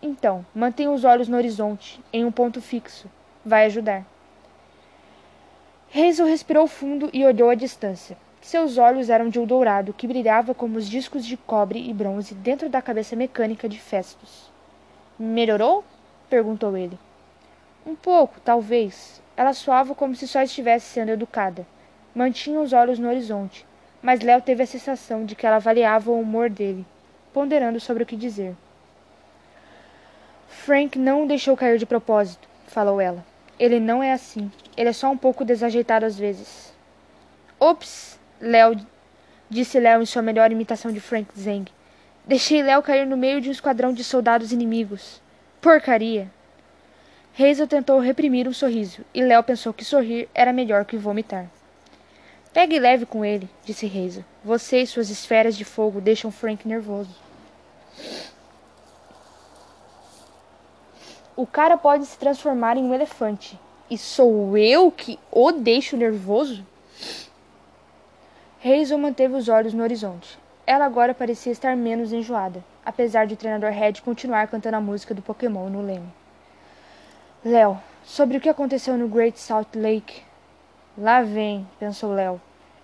Então, 0.00 0.46
mantenha 0.54 0.92
os 0.92 1.02
olhos 1.02 1.26
no 1.26 1.36
horizonte, 1.36 2.00
em 2.12 2.24
um 2.24 2.30
ponto 2.30 2.60
fixo. 2.60 3.10
Vai 3.44 3.66
ajudar. 3.66 4.06
Hazel 5.92 6.26
respirou 6.26 6.68
fundo 6.68 7.10
e 7.12 7.24
olhou 7.24 7.50
à 7.50 7.56
distância. 7.56 8.16
Seus 8.48 8.78
olhos 8.78 9.10
eram 9.10 9.28
de 9.28 9.38
um 9.38 9.44
dourado 9.44 9.92
que 9.92 10.06
brilhava 10.06 10.54
como 10.54 10.78
os 10.78 10.88
discos 10.88 11.22
de 11.22 11.36
cobre 11.36 11.86
e 11.86 11.92
bronze 11.92 12.34
dentro 12.34 12.70
da 12.70 12.80
cabeça 12.80 13.14
mecânica 13.14 13.68
de 13.68 13.78
Festus. 13.78 14.50
Melhorou? 15.18 15.84
perguntou 16.30 16.74
ele. 16.74 16.98
Um 17.84 17.94
pouco, 17.94 18.40
talvez. 18.40 19.20
Ela 19.36 19.52
soava 19.52 19.94
como 19.94 20.16
se 20.16 20.26
só 20.26 20.40
estivesse 20.40 20.86
sendo 20.86 21.10
educada. 21.10 21.66
Mantinha 22.14 22.58
os 22.58 22.72
olhos 22.72 22.98
no 22.98 23.10
horizonte, 23.10 23.66
mas 24.00 24.22
Léo 24.22 24.40
teve 24.40 24.62
a 24.62 24.66
sensação 24.66 25.26
de 25.26 25.34
que 25.34 25.46
ela 25.46 25.56
avaliava 25.56 26.10
o 26.10 26.18
humor 26.18 26.48
dele, 26.48 26.86
ponderando 27.34 27.78
sobre 27.78 28.02
o 28.02 28.06
que 28.06 28.16
dizer. 28.16 28.56
Frank 30.48 30.98
não 30.98 31.24
o 31.24 31.28
deixou 31.28 31.54
cair 31.54 31.76
de 31.76 31.84
propósito, 31.84 32.48
falou 32.66 32.98
ela. 32.98 33.22
Ele 33.58 33.78
não 33.78 34.02
é 34.02 34.14
assim. 34.14 34.50
Ele 34.74 34.88
é 34.88 34.94
só 34.94 35.10
um 35.10 35.18
pouco 35.18 35.44
desajeitado 35.44 36.06
às 36.06 36.18
vezes. 36.18 36.72
Ops! 37.60 38.17
Léo, 38.40 38.76
disse 39.50 39.80
Léo 39.80 40.00
em 40.00 40.06
sua 40.06 40.22
melhor 40.22 40.52
imitação 40.52 40.92
de 40.92 41.00
Frank 41.00 41.28
Zeng. 41.36 41.66
Deixei 42.24 42.62
Léo 42.62 42.82
cair 42.82 43.06
no 43.06 43.16
meio 43.16 43.40
de 43.40 43.48
um 43.48 43.52
esquadrão 43.52 43.92
de 43.92 44.04
soldados 44.04 44.52
inimigos. 44.52 45.20
Porcaria! 45.60 46.30
Hazel 47.38 47.66
tentou 47.66 47.98
reprimir 48.00 48.46
um 48.46 48.52
sorriso, 48.52 49.04
e 49.14 49.22
Léo 49.22 49.42
pensou 49.42 49.72
que 49.72 49.84
sorrir 49.84 50.28
era 50.34 50.52
melhor 50.52 50.84
que 50.84 50.96
vomitar. 50.96 51.46
Pegue 52.52 52.78
leve 52.78 53.06
com 53.06 53.24
ele, 53.24 53.48
disse 53.64 53.86
Hazel. 53.86 54.24
Você 54.44 54.82
e 54.82 54.86
suas 54.86 55.10
esferas 55.10 55.56
de 55.56 55.64
fogo 55.64 56.00
deixam 56.00 56.30
Frank 56.30 56.66
nervoso. 56.66 57.14
O 61.36 61.46
cara 61.46 61.76
pode 61.76 62.06
se 62.06 62.18
transformar 62.18 62.76
em 62.76 62.82
um 62.82 62.94
elefante. 62.94 63.58
E 63.90 63.96
sou 63.96 64.58
eu 64.58 64.90
que 64.90 65.18
o 65.30 65.52
deixo 65.52 65.96
nervoso? 65.96 66.66
Hazel 68.64 68.98
manteve 68.98 69.36
os 69.36 69.48
olhos 69.48 69.72
no 69.72 69.84
horizonte. 69.84 70.36
Ela 70.66 70.84
agora 70.84 71.14
parecia 71.14 71.52
estar 71.52 71.76
menos 71.76 72.12
enjoada, 72.12 72.64
apesar 72.84 73.24
de 73.24 73.34
o 73.34 73.36
treinador 73.36 73.70
Red 73.70 74.00
continuar 74.04 74.48
cantando 74.48 74.74
a 74.74 74.80
música 74.80 75.14
do 75.14 75.22
Pokémon 75.22 75.68
no 75.68 75.80
leme. 75.80 76.12
Léo, 77.44 77.78
sobre 78.02 78.36
o 78.36 78.40
que 78.40 78.48
aconteceu 78.48 78.98
no 78.98 79.06
Great 79.06 79.38
Salt 79.38 79.68
Lake. 79.76 80.22
Lá 80.96 81.22
vem, 81.22 81.68
pensou 81.78 82.12
Léo. 82.12 82.40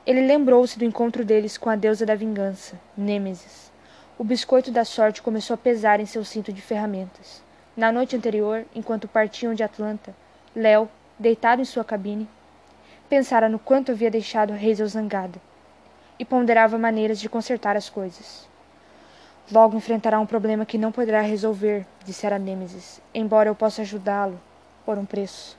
Ele 0.06 0.24
lembrou-se 0.24 0.78
do 0.78 0.84
encontro 0.84 1.24
deles 1.24 1.58
com 1.58 1.68
a 1.68 1.74
deusa 1.74 2.06
da 2.06 2.14
vingança, 2.14 2.78
Nêmesis. 2.96 3.72
O 4.16 4.22
biscoito 4.22 4.70
da 4.70 4.84
sorte 4.84 5.22
começou 5.22 5.54
a 5.54 5.58
pesar 5.58 5.98
em 5.98 6.06
seu 6.06 6.24
cinto 6.24 6.52
de 6.52 6.62
ferramentas. 6.62 7.42
Na 7.76 7.90
noite 7.90 8.14
anterior, 8.14 8.64
enquanto 8.76 9.08
partiam 9.08 9.52
de 9.52 9.64
Atlanta, 9.64 10.14
Léo, 10.54 10.88
deitado 11.18 11.60
em 11.60 11.64
sua 11.64 11.82
cabine, 11.82 12.28
pensara 13.08 13.48
no 13.48 13.58
quanto 13.58 13.90
havia 13.90 14.08
deixado 14.08 14.52
Hazel 14.52 14.86
zangada 14.86 15.40
e 16.18 16.24
ponderava 16.24 16.78
maneiras 16.78 17.18
de 17.18 17.28
consertar 17.28 17.76
as 17.76 17.88
coisas. 17.90 18.48
Logo 19.52 19.76
enfrentará 19.76 20.18
um 20.18 20.26
problema 20.26 20.64
que 20.64 20.78
não 20.78 20.90
poderá 20.90 21.20
resolver, 21.20 21.86
dissera 22.04 22.38
Nêmesis, 22.38 23.00
embora 23.14 23.48
eu 23.48 23.54
possa 23.54 23.82
ajudá-lo 23.82 24.40
por 24.86 24.96
um 24.96 25.04
preço. 25.04 25.58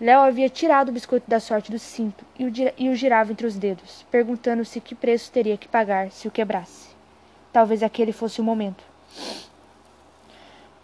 Léo 0.00 0.20
havia 0.20 0.50
tirado 0.50 0.88
o 0.88 0.92
biscoito 0.92 1.30
da 1.30 1.40
sorte 1.40 1.70
do 1.70 1.78
cinto 1.78 2.24
e 2.38 2.44
o, 2.44 2.52
e 2.76 2.88
o 2.90 2.94
girava 2.94 3.32
entre 3.32 3.46
os 3.46 3.56
dedos, 3.56 4.04
perguntando-se 4.10 4.80
que 4.80 4.94
preço 4.94 5.30
teria 5.30 5.56
que 5.56 5.68
pagar 5.68 6.10
se 6.10 6.28
o 6.28 6.30
quebrasse. 6.30 6.88
Talvez 7.52 7.82
aquele 7.82 8.12
fosse 8.12 8.40
o 8.40 8.44
momento. 8.44 8.84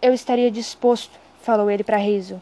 Eu 0.01 0.13
estaria 0.13 0.49
disposto, 0.49 1.19
falou 1.41 1.69
ele 1.69 1.83
para 1.83 1.97
Hazel. 1.97 2.41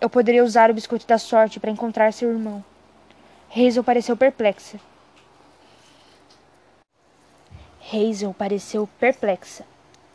Eu 0.00 0.10
poderia 0.10 0.42
usar 0.42 0.70
o 0.70 0.74
biscoito 0.74 1.06
da 1.06 1.18
sorte 1.18 1.60
para 1.60 1.70
encontrar 1.70 2.12
seu 2.12 2.30
irmão. 2.30 2.64
Hazel 3.54 3.84
pareceu 3.84 4.16
perplexa. 4.16 4.80
Hazel 7.92 8.34
pareceu 8.34 8.88
perplexa. 8.98 9.64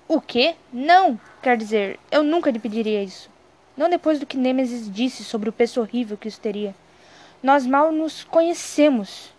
O 0.08 0.22
quê? 0.22 0.55
Não! 0.72 1.20
Quer 1.41 1.58
dizer, 1.58 2.00
eu 2.12 2.24
nunca 2.24 2.51
lhe 2.51 2.60
pediria 2.60 3.03
isso. 3.03 3.29
Não 3.75 3.89
depois 3.89 4.20
do 4.20 4.25
que 4.25 4.38
Nemesis 4.38 4.91
disse 4.91 5.24
sobre 5.24 5.50
o 5.50 5.53
peso 5.53 5.82
horrível 5.82 6.17
que 6.17 6.27
isso 6.27 6.39
teria. 6.39 6.74
Nós 7.44 7.65
mal 7.65 7.91
nos 7.91 8.24
conhecemos. 8.24 9.34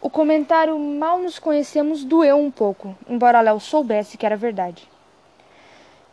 O 0.00 0.10
comentário 0.10 0.78
mal 0.78 1.18
nos 1.18 1.38
conhecemos 1.38 2.04
doeu 2.04 2.36
um 2.38 2.50
pouco, 2.50 2.96
embora 3.08 3.40
Léo 3.40 3.60
soubesse 3.60 4.16
que 4.16 4.26
era 4.26 4.36
verdade. 4.36 4.88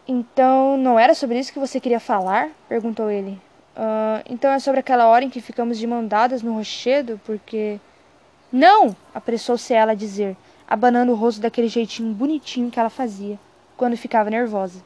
Então, 0.08 0.78
não 0.78 1.00
era 1.00 1.14
sobre 1.14 1.40
isso 1.40 1.52
que 1.52 1.60
você 1.60 1.80
queria 1.80 2.00
falar? 2.00 2.50
perguntou 2.68 3.10
ele. 3.10 3.42
Uh, 3.76 4.22
então 4.30 4.52
é 4.52 4.60
sobre 4.60 4.82
aquela 4.82 5.08
hora 5.08 5.26
em 5.26 5.30
que 5.30 5.42
ficamos 5.42 5.78
de 5.80 5.88
mão 5.88 6.06
dadas 6.06 6.42
no 6.42 6.54
rochedo, 6.54 7.20
porque. 7.26 7.80
Não! 8.52 8.96
apressou-se 9.14 9.74
ela 9.74 9.94
a 9.94 9.96
dizer 9.96 10.38
abanando 10.74 11.12
o 11.12 11.16
rosto 11.16 11.40
daquele 11.40 11.68
jeitinho 11.68 12.16
bonitinho 12.16 12.72
que 12.72 12.80
ela 12.80 12.90
fazia 12.90 13.38
quando 13.78 13.96
ficava 13.96 14.32
nervosa. 14.32 14.84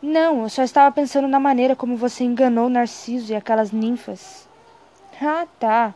Não, 0.00 0.44
eu 0.44 0.48
só 0.48 0.62
estava 0.62 0.90
pensando 0.94 1.28
na 1.28 1.38
maneira 1.38 1.76
como 1.76 1.94
você 1.94 2.24
enganou 2.24 2.70
Narciso 2.70 3.30
e 3.30 3.36
aquelas 3.36 3.70
ninfas. 3.70 4.48
Ah, 5.20 5.46
tá. 5.60 5.92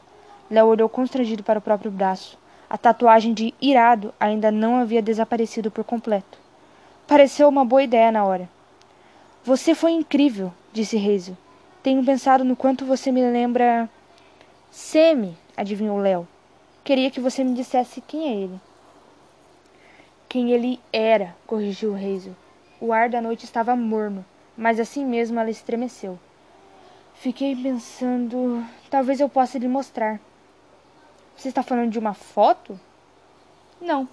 Léo 0.50 0.66
olhou 0.66 0.90
constrangido 0.90 1.42
para 1.42 1.58
o 1.58 1.62
próprio 1.62 1.90
braço. 1.90 2.38
A 2.68 2.76
tatuagem 2.76 3.32
de 3.32 3.54
irado 3.62 4.12
ainda 4.20 4.50
não 4.50 4.76
havia 4.76 5.00
desaparecido 5.00 5.70
por 5.70 5.84
completo. 5.84 6.38
Pareceu 7.06 7.48
uma 7.48 7.64
boa 7.64 7.82
ideia 7.82 8.12
na 8.12 8.26
hora. 8.26 8.46
Você 9.42 9.74
foi 9.74 9.92
incrível, 9.92 10.52
disse 10.70 10.98
Hazel. 10.98 11.34
Tenho 11.82 12.04
pensado 12.04 12.44
no 12.44 12.54
quanto 12.54 12.84
você 12.84 13.10
me 13.10 13.22
lembra. 13.22 13.88
Semi, 14.70 15.34
adivinhou 15.56 15.96
Léo. 15.96 16.28
Queria 16.84 17.10
que 17.10 17.20
você 17.20 17.42
me 17.42 17.54
dissesse 17.54 18.02
quem 18.02 18.28
é 18.28 18.34
ele. 18.34 18.67
Quem 20.28 20.50
ele 20.50 20.78
era, 20.92 21.34
corrigiu 21.46 21.94
Hazel. 21.94 22.36
O 22.78 22.92
ar 22.92 23.08
da 23.08 23.18
noite 23.22 23.46
estava 23.46 23.74
morno, 23.74 24.22
mas 24.54 24.78
assim 24.78 25.02
mesmo 25.06 25.40
ela 25.40 25.48
estremeceu. 25.48 26.18
Fiquei 27.14 27.56
pensando, 27.56 28.62
talvez 28.90 29.20
eu 29.20 29.28
possa 29.28 29.58
lhe 29.58 29.66
mostrar. 29.66 30.20
Você 31.34 31.48
está 31.48 31.62
falando 31.62 31.90
de 31.90 31.98
uma 31.98 32.12
foto? 32.12 32.78
Não. 33.80 34.06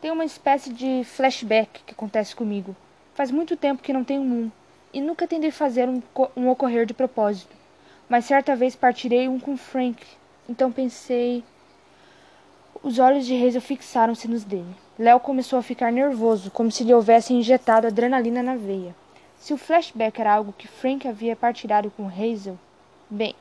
Tem 0.00 0.10
uma 0.10 0.24
espécie 0.24 0.72
de 0.72 1.04
flashback 1.04 1.84
que 1.84 1.92
acontece 1.92 2.34
comigo. 2.34 2.74
Faz 3.14 3.30
muito 3.30 3.56
tempo 3.56 3.82
que 3.82 3.92
não 3.92 4.02
tenho 4.02 4.22
um, 4.22 4.50
e 4.92 5.00
nunca 5.00 5.28
tentei 5.28 5.52
fazer 5.52 5.88
um, 5.88 6.02
um 6.36 6.48
ocorrer 6.48 6.84
de 6.84 6.94
propósito. 6.94 7.54
Mas 8.08 8.24
certa 8.24 8.56
vez 8.56 8.74
partirei 8.74 9.28
um 9.28 9.38
com 9.38 9.56
Frank, 9.56 10.04
então 10.48 10.72
pensei. 10.72 11.44
Os 12.82 12.98
olhos 12.98 13.24
de 13.24 13.36
Hazel 13.36 13.60
fixaram-se 13.60 14.26
nos 14.26 14.42
dele. 14.42 14.74
Léo 15.00 15.18
começou 15.18 15.58
a 15.58 15.62
ficar 15.62 15.90
nervoso, 15.90 16.50
como 16.50 16.70
se 16.70 16.84
lhe 16.84 16.92
houvesse 16.92 17.32
injetado 17.32 17.86
adrenalina 17.86 18.42
na 18.42 18.54
veia. 18.54 18.94
Se 19.38 19.54
o 19.54 19.56
flashback 19.56 20.20
era 20.20 20.34
algo 20.34 20.52
que 20.52 20.68
Frank 20.68 21.08
havia 21.08 21.34
partilhado 21.34 21.90
com 21.90 22.06
Hazel, 22.06 22.58
bem, 23.08 23.34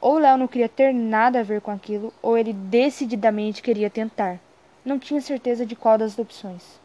ou 0.00 0.18
Léo 0.18 0.36
não 0.36 0.48
queria 0.48 0.68
ter 0.68 0.92
nada 0.92 1.38
a 1.38 1.42
ver 1.44 1.60
com 1.60 1.70
aquilo, 1.70 2.12
ou 2.20 2.36
ele 2.36 2.52
decididamente 2.52 3.62
queria 3.62 3.88
tentar. 3.88 4.40
Não 4.84 4.98
tinha 4.98 5.20
certeza 5.20 5.64
de 5.64 5.76
qual 5.76 5.96
das 5.96 6.18
opções. 6.18 6.80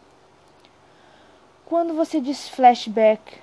Quando 1.66 1.96
você 1.96 2.22
diz 2.22 2.48
flashback, 2.48 3.40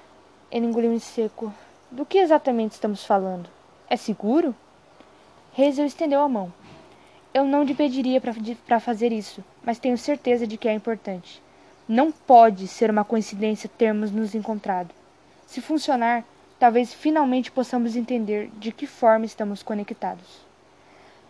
ele 0.49 0.67
engoliu 0.67 0.93
em 0.93 1.01
seco. 1.01 1.53
Do 1.91 2.07
que 2.07 2.19
exatamente 2.19 2.75
estamos 2.75 3.05
falando? 3.05 3.51
É 3.91 3.97
seguro? 3.97 4.55
Hazel 5.59 5.87
estendeu 5.87 6.21
a 6.21 6.29
mão. 6.29 6.53
Eu 7.35 7.47
não 7.47 7.63
lhe 7.63 7.75
pediria 7.75 8.21
para 8.21 8.79
fazer 8.79 9.11
isso, 9.11 9.43
mas 9.63 9.79
tenho 9.79 9.97
certeza 9.97 10.47
de 10.47 10.59
que 10.59 10.69
é 10.69 10.75
importante. 10.75 11.43
Não 11.89 12.13
pode 12.13 12.69
ser 12.69 12.91
uma 12.91 13.05
coincidência 13.05 13.71
termos 13.79 14.11
nos 14.11 14.35
encontrado. 14.35 14.91
Se 15.47 15.61
funcionar, 15.63 16.25
talvez 16.59 16.93
finalmente 16.93 17.51
possamos 17.51 17.97
entender 17.97 18.51
de 18.59 18.71
que 18.71 18.87
forma 18.87 19.25
estamos 19.25 19.63
conectados. 19.63 20.43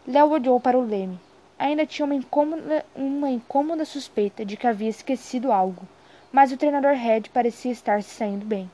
Léo 0.04 0.30
olhou 0.30 0.58
para 0.58 0.76
o 0.76 0.84
leme. 0.84 1.20
Ainda 1.56 1.86
tinha 1.86 2.04
uma 2.04 2.16
incômoda, 2.16 2.84
uma 2.96 3.30
incômoda 3.30 3.84
suspeita 3.84 4.44
de 4.44 4.56
que 4.56 4.66
havia 4.66 4.88
esquecido 4.88 5.52
algo, 5.52 5.86
mas 6.32 6.50
o 6.50 6.56
treinador 6.56 6.94
Red 6.94 7.22
parecia 7.32 7.70
estar 7.70 8.02
se 8.02 8.10
saindo 8.10 8.44
bem. 8.44 8.68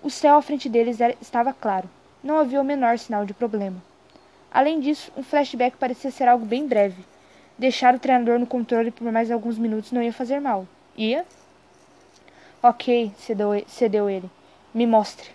O 0.00 0.08
céu 0.08 0.36
à 0.36 0.42
frente 0.42 0.68
deles 0.68 1.00
era, 1.00 1.16
estava 1.20 1.52
claro. 1.52 1.90
Não 2.22 2.38
havia 2.38 2.60
o 2.60 2.64
menor 2.64 2.96
sinal 2.96 3.26
de 3.26 3.34
problema. 3.34 3.82
Além 4.56 4.80
disso, 4.80 5.12
um 5.14 5.22
flashback 5.22 5.76
parecia 5.76 6.10
ser 6.10 6.26
algo 6.26 6.46
bem 6.46 6.66
breve. 6.66 7.04
Deixar 7.58 7.94
o 7.94 7.98
treinador 7.98 8.38
no 8.38 8.46
controle 8.46 8.90
por 8.90 9.12
mais 9.12 9.30
alguns 9.30 9.58
minutos 9.58 9.92
não 9.92 10.02
ia 10.02 10.14
fazer 10.14 10.40
mal. 10.40 10.66
Ia? 10.96 11.26
Ok, 12.62 13.12
cedeu, 13.18 14.08
ele. 14.08 14.30
Me 14.72 14.86
mostre. 14.86 15.28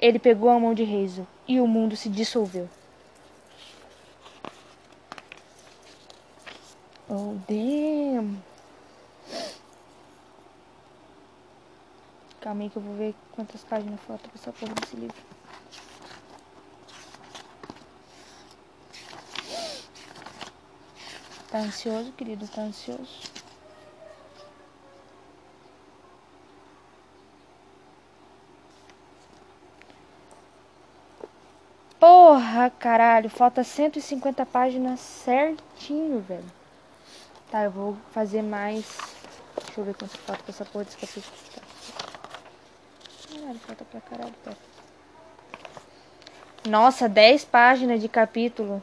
Ele 0.00 0.18
pegou 0.18 0.48
a 0.48 0.58
mão 0.58 0.72
de 0.72 0.84
Hazel 0.84 1.26
e 1.46 1.60
o 1.60 1.66
mundo 1.66 1.94
se 1.96 2.08
dissolveu. 2.08 2.66
Oh, 7.10 7.36
damn. 7.46 8.38
Calma 12.40 12.62
aí 12.62 12.70
que 12.70 12.76
eu 12.76 12.82
vou 12.82 12.94
ver 12.94 13.14
quantas 13.32 13.62
páginas 13.64 14.00
faltam 14.06 14.30
pra 14.30 14.40
essa 14.40 14.50
porra 14.50 14.72
desse 14.80 14.96
livro. 14.96 15.39
Tá 21.50 21.58
ansioso, 21.58 22.12
querido? 22.12 22.46
Tá 22.46 22.62
ansioso? 22.62 23.28
Porra, 31.98 32.70
caralho. 32.78 33.28
Falta 33.28 33.64
150 33.64 34.46
páginas 34.46 35.00
certinho, 35.00 36.20
velho. 36.20 36.44
Tá, 37.50 37.64
eu 37.64 37.70
vou 37.72 37.96
fazer 38.12 38.42
mais... 38.42 38.96
Deixa 39.66 39.80
eu 39.80 39.84
ver 39.84 39.94
quanto 39.94 40.16
falta 40.18 40.42
pra 40.44 40.52
essa 40.52 40.64
porra 40.64 40.84
desse 40.84 40.96
capítulo. 40.96 41.34
Tá. 41.52 41.62
Caralho, 43.34 43.58
falta 43.58 43.84
pra 43.84 44.00
caralho, 44.00 44.34
pera. 44.44 44.56
Nossa, 46.68 47.08
10 47.08 47.44
páginas 47.44 48.00
de 48.00 48.08
capítulo. 48.08 48.80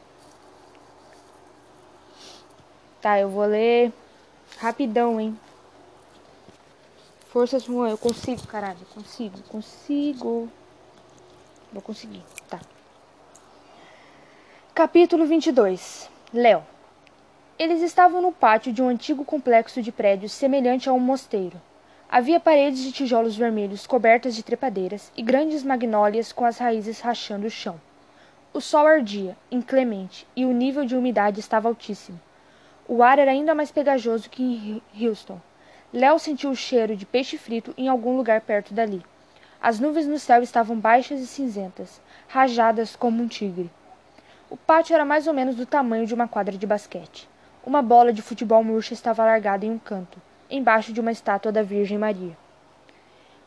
Tá, 3.00 3.20
eu 3.20 3.28
vou 3.28 3.44
ler 3.44 3.92
rapidão, 4.58 5.20
hein? 5.20 5.38
Forças 7.28 7.62
Juan, 7.62 7.90
eu 7.90 7.98
consigo, 7.98 8.44
caralho. 8.48 8.78
Consigo, 8.92 9.40
consigo. 9.42 10.48
Vou 11.72 11.80
conseguir, 11.80 12.24
tá. 12.48 12.58
Capítulo 14.74 15.26
22 15.26 16.10
Léo 16.32 16.64
Eles 17.56 17.82
estavam 17.82 18.20
no 18.20 18.32
pátio 18.32 18.72
de 18.72 18.82
um 18.82 18.88
antigo 18.88 19.24
complexo 19.24 19.80
de 19.80 19.92
prédios 19.92 20.32
semelhante 20.32 20.88
a 20.88 20.92
um 20.92 20.98
mosteiro. 20.98 21.60
Havia 22.08 22.40
paredes 22.40 22.80
de 22.80 22.90
tijolos 22.90 23.36
vermelhos 23.36 23.86
cobertas 23.86 24.34
de 24.34 24.42
trepadeiras 24.42 25.12
e 25.16 25.22
grandes 25.22 25.62
magnólias 25.62 26.32
com 26.32 26.44
as 26.44 26.58
raízes 26.58 27.00
rachando 27.00 27.46
o 27.46 27.50
chão. 27.50 27.80
O 28.52 28.60
sol 28.60 28.86
ardia, 28.86 29.36
inclemente, 29.52 30.26
e 30.34 30.44
o 30.44 30.52
nível 30.52 30.84
de 30.84 30.96
umidade 30.96 31.38
estava 31.38 31.68
altíssimo. 31.68 32.18
O 32.90 33.02
ar 33.02 33.18
era 33.18 33.30
ainda 33.30 33.54
mais 33.54 33.70
pegajoso 33.70 34.30
que 34.30 34.42
em 34.42 35.06
Houston. 35.06 35.38
Léo 35.92 36.18
sentiu 36.18 36.48
o 36.48 36.56
cheiro 36.56 36.96
de 36.96 37.04
peixe 37.04 37.36
frito 37.36 37.74
em 37.76 37.86
algum 37.86 38.16
lugar 38.16 38.40
perto 38.40 38.72
dali. 38.72 39.04
As 39.60 39.78
nuvens 39.78 40.06
no 40.06 40.18
céu 40.18 40.42
estavam 40.42 40.80
baixas 40.80 41.20
e 41.20 41.26
cinzentas, 41.26 42.00
rajadas 42.28 42.96
como 42.96 43.22
um 43.22 43.28
tigre. 43.28 43.70
O 44.48 44.56
pátio 44.56 44.94
era 44.94 45.04
mais 45.04 45.26
ou 45.26 45.34
menos 45.34 45.54
do 45.54 45.66
tamanho 45.66 46.06
de 46.06 46.14
uma 46.14 46.26
quadra 46.26 46.56
de 46.56 46.66
basquete. 46.66 47.28
Uma 47.62 47.82
bola 47.82 48.10
de 48.10 48.22
futebol 48.22 48.64
murcha 48.64 48.94
estava 48.94 49.22
largada 49.22 49.66
em 49.66 49.70
um 49.70 49.78
canto, 49.78 50.18
embaixo 50.50 50.90
de 50.90 51.00
uma 51.00 51.12
estátua 51.12 51.52
da 51.52 51.62
Virgem 51.62 51.98
Maria. 51.98 52.34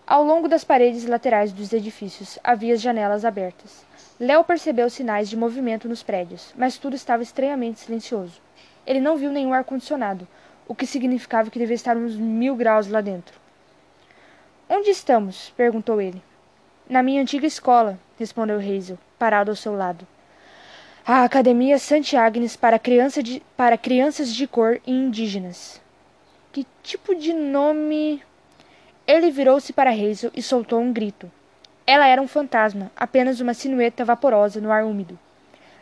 Ao 0.05 0.23
longo 0.23 0.47
das 0.47 0.63
paredes 0.63 1.07
laterais 1.07 1.51
dos 1.51 1.73
edifícios 1.73 2.37
havia 2.43 2.75
janelas 2.75 3.25
abertas. 3.25 3.83
Léo 4.19 4.43
percebeu 4.43 4.87
sinais 4.87 5.27
de 5.27 5.35
movimento 5.35 5.89
nos 5.89 6.03
prédios, 6.03 6.53
mas 6.55 6.77
tudo 6.77 6.95
estava 6.95 7.23
estranhamente 7.23 7.79
silencioso. 7.79 8.39
Ele 8.85 8.99
não 8.99 9.17
viu 9.17 9.31
nenhum 9.31 9.53
ar-condicionado, 9.53 10.27
o 10.67 10.75
que 10.75 10.85
significava 10.85 11.49
que 11.49 11.59
devia 11.59 11.75
estar 11.75 11.97
uns 11.97 12.15
mil 12.15 12.55
graus 12.55 12.87
lá 12.87 13.01
dentro. 13.01 13.39
Onde 14.69 14.89
estamos? 14.89 15.51
perguntou 15.57 16.01
ele. 16.01 16.21
Na 16.89 17.03
minha 17.03 17.21
antiga 17.21 17.45
escola, 17.45 17.99
respondeu 18.17 18.57
Hazel, 18.57 18.97
parado 19.19 19.51
ao 19.51 19.55
seu 19.55 19.75
lado. 19.75 20.07
A 21.05 21.23
Academia 21.23 21.79
Santiagnes 21.79 22.55
para, 22.55 22.77
criança 22.77 23.23
de, 23.23 23.41
para 23.57 23.77
crianças 23.77 24.33
de 24.33 24.47
cor 24.47 24.79
e 24.85 24.91
indígenas. 24.91 25.81
Que 26.51 26.65
tipo 26.83 27.15
de 27.15 27.33
nome. 27.33 28.23
Ele 29.07 29.31
virou-se 29.31 29.73
para 29.73 29.89
Hazel 29.89 30.31
e 30.35 30.41
soltou 30.41 30.79
um 30.79 30.93
grito. 30.93 31.31
Ela 31.87 32.07
era 32.07 32.21
um 32.21 32.27
fantasma, 32.27 32.91
apenas 32.95 33.39
uma 33.39 33.53
silhueta 33.53 34.05
vaporosa 34.05 34.61
no 34.61 34.71
ar 34.71 34.85
úmido. 34.85 35.17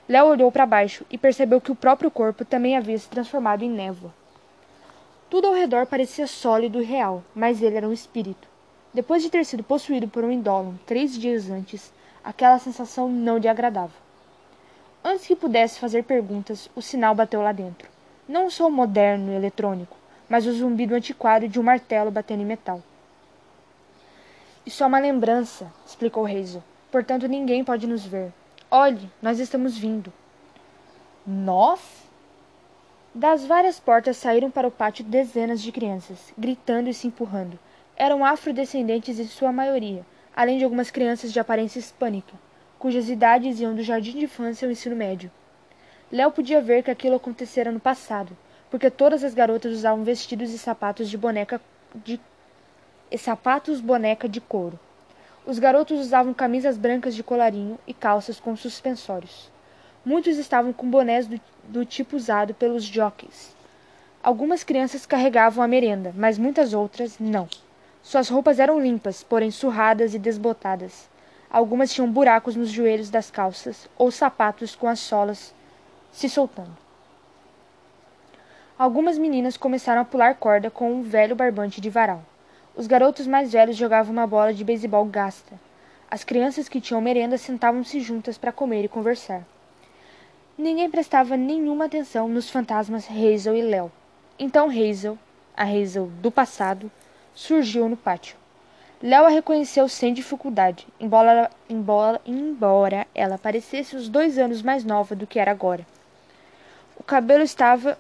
Léo 0.10 0.26
olhou 0.26 0.52
para 0.52 0.66
baixo 0.66 1.06
e 1.12 1.20
percebeu 1.20 1.62
que 1.62 1.72
o 1.72 1.76
próprio 1.76 2.10
corpo 2.10 2.44
também 2.44 2.76
havia 2.76 2.98
se 2.98 3.08
transformado 3.08 3.62
em 3.62 3.70
névoa. 3.70 4.12
Tudo 5.30 5.46
ao 5.46 5.54
redor 5.54 5.86
parecia 5.86 6.26
sólido 6.26 6.82
e 6.82 6.84
real, 6.84 7.24
mas 7.36 7.62
ele 7.62 7.78
era 7.78 7.88
um 7.88 7.94
espírito. 7.94 8.48
Depois 8.92 9.22
de 9.22 9.30
ter 9.30 9.46
sido 9.46 9.64
possuído 9.64 10.08
por 10.08 10.24
um 10.24 10.32
indólon 10.32 10.74
três 10.88 11.16
dias 11.16 11.52
antes, 11.52 11.94
aquela 12.24 12.58
sensação 12.58 13.08
não 13.08 13.38
lhe 13.38 13.48
agradava. 13.48 13.94
Antes 15.04 15.28
que 15.28 15.36
pudesse 15.36 15.80
fazer 15.80 16.04
perguntas, 16.04 16.72
o 16.76 16.82
sinal 16.82 17.14
bateu 17.14 17.44
lá 17.44 17.52
dentro. 17.52 17.88
Não 18.28 18.48
o 18.48 18.52
som 18.52 18.72
moderno 18.72 19.32
e 19.32 19.36
eletrônico, 19.36 19.96
mas 20.28 20.48
o 20.48 20.52
zumbido 20.52 20.96
antiquado 20.96 21.48
de 21.48 21.60
um 21.60 21.64
martelo 21.64 22.10
batendo 22.10 22.42
em 22.42 22.48
metal. 22.48 22.82
Isso 24.66 24.84
é 24.84 24.88
uma 24.88 24.98
lembrança, 24.98 25.72
explicou 25.86 26.26
Hazel. 26.26 26.64
Portanto, 26.92 27.28
ninguém 27.28 27.64
pode 27.64 27.86
nos 27.86 28.04
ver. 28.04 28.34
Olhe, 28.72 29.10
nós 29.20 29.40
estamos 29.40 29.76
vindo. 29.76 30.14
Nós? 31.26 31.80
Das 33.16 33.44
várias 33.44 33.80
portas 33.80 34.16
saíram 34.18 34.52
para 34.52 34.68
o 34.68 34.72
pátio 34.72 35.04
dezenas 35.04 35.60
de 35.60 35.72
crianças, 35.72 36.32
gritando 36.38 36.88
e 36.88 36.94
se 36.94 37.08
empurrando. 37.08 37.58
Eram 37.98 38.24
afrodescendentes 38.24 39.18
em 39.18 39.26
sua 39.26 39.52
maioria, 39.52 40.06
além 40.36 40.60
de 40.60 40.64
algumas 40.64 40.92
crianças 40.92 41.34
de 41.34 41.40
aparência 41.40 41.80
hispânica, 41.80 42.36
cujas 42.78 43.10
idades 43.10 43.60
iam 43.60 43.74
do 43.74 43.82
jardim 43.82 44.12
de 44.12 44.26
infância 44.26 44.68
ao 44.68 44.72
ensino 44.72 44.96
médio. 44.96 45.32
Léo 46.12 46.32
podia 46.32 46.62
ver 46.62 46.84
que 46.84 46.92
aquilo 46.92 47.16
acontecera 47.16 47.72
no 47.72 47.80
passado, 47.80 48.38
porque 48.70 48.92
todas 48.92 49.24
as 49.24 49.34
garotas 49.34 49.74
usavam 49.74 50.04
vestidos 50.04 50.54
e 50.54 50.60
sapatos 50.60 51.10
de 51.10 51.18
boneca 51.18 51.60
de 51.96 52.22
e 53.10 53.18
sapatos 53.18 53.82
boneca 53.82 54.30
de 54.30 54.40
couro. 54.40 54.80
Os 55.46 55.58
garotos 55.58 56.00
usavam 56.00 56.34
camisas 56.34 56.78
brancas 56.78 57.16
de 57.16 57.24
colarinho 57.24 57.80
e 57.88 57.94
calças 57.94 58.40
com 58.40 58.56
suspensórios. 58.56 59.52
Muitos 60.06 60.38
estavam 60.38 60.72
com 60.72 60.90
bonés 60.90 61.28
do, 61.28 61.40
do 61.68 61.86
tipo 61.86 62.16
usado 62.16 62.54
pelos 62.54 62.84
jockeys. 62.84 63.56
Algumas 64.22 64.64
crianças 64.64 65.06
carregavam 65.06 65.64
a 65.64 65.68
merenda, 65.68 66.14
mas 66.16 66.38
muitas 66.38 66.74
outras 66.74 67.18
não. 67.20 67.48
Suas 68.04 68.30
roupas 68.30 68.60
eram 68.60 68.80
limpas, 68.80 69.24
porém 69.24 69.50
surradas 69.50 70.14
e 70.14 70.20
desbotadas. 70.20 71.10
Algumas 71.50 71.92
tinham 71.92 72.12
buracos 72.12 72.56
nos 72.56 72.70
joelhos 72.70 73.10
das 73.10 73.32
calças 73.32 73.90
ou 73.98 74.12
sapatos 74.12 74.76
com 74.76 74.88
as 74.88 75.00
solas 75.00 75.54
se 76.12 76.30
soltando. 76.30 76.78
Algumas 78.78 79.18
meninas 79.18 79.58
começaram 79.58 80.02
a 80.02 80.06
pular 80.06 80.36
corda 80.36 80.70
com 80.70 80.92
um 80.92 81.02
velho 81.02 81.36
barbante 81.36 81.82
de 81.82 81.90
varal. 81.90 82.24
Os 82.80 82.88
garotos 82.88 83.28
mais 83.28 83.52
velhos 83.52 83.76
jogavam 83.76 84.14
uma 84.14 84.26
bola 84.26 84.54
de 84.54 84.64
beisebol 84.64 85.04
gasta. 85.04 85.60
As 86.10 86.24
crianças 86.24 86.70
que 86.70 86.80
tinham 86.80 87.02
merenda 87.02 87.38
sentavam-se 87.38 88.00
juntas 88.00 88.38
para 88.38 88.54
comer 88.54 88.86
e 88.86 88.88
conversar. 88.88 89.46
Ninguém 90.58 90.90
prestava 90.90 91.36
nenhuma 91.36 91.88
atenção 91.88 92.30
nos 92.30 92.50
fantasmas 92.50 93.06
Hazel 93.10 93.58
e 93.58 93.62
Léo. 93.64 93.92
Então 94.40 94.70
Hazel, 94.70 95.20
a 95.58 95.66
Hazel 95.66 96.06
do 96.22 96.32
passado, 96.32 96.90
surgiu 97.36 97.90
no 97.90 97.98
pátio. 97.98 98.38
Léo 99.04 99.26
a 99.26 99.30
reconheceu 99.30 99.90
sem 99.90 100.14
dificuldade, 100.14 100.88
embora, 101.02 101.52
embora, 101.70 102.22
embora 102.26 103.06
ela 103.14 103.38
parecesse 103.38 103.94
uns 103.98 104.08
dois 104.08 104.38
anos 104.38 104.62
mais 104.62 104.86
nova 104.86 105.14
do 105.14 105.28
que 105.28 105.38
era 105.38 105.52
agora. 105.52 105.86
O 106.96 107.04
cabelo 107.04 107.44
estava 107.44 108.00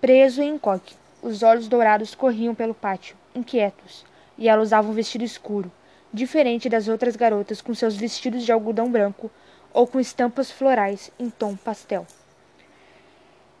preso 0.00 0.40
em 0.40 0.54
encoque. 0.54 0.94
Os 1.20 1.42
olhos 1.42 1.66
dourados 1.66 2.14
corriam 2.14 2.54
pelo 2.54 2.72
pátio, 2.72 3.16
inquietos, 3.36 4.04
e 4.38 4.48
ela 4.48 4.62
usava 4.62 4.88
um 4.88 4.94
vestido 4.94 5.24
escuro, 5.24 5.70
diferente 6.12 6.68
das 6.68 6.88
outras 6.88 7.16
garotas 7.16 7.60
com 7.60 7.74
seus 7.74 7.94
vestidos 7.96 8.44
de 8.44 8.52
algodão 8.52 8.90
branco 8.90 9.30
ou 9.72 9.86
com 9.86 10.00
estampas 10.00 10.50
florais 10.50 11.10
em 11.18 11.28
tom 11.28 11.54
pastel. 11.54 12.06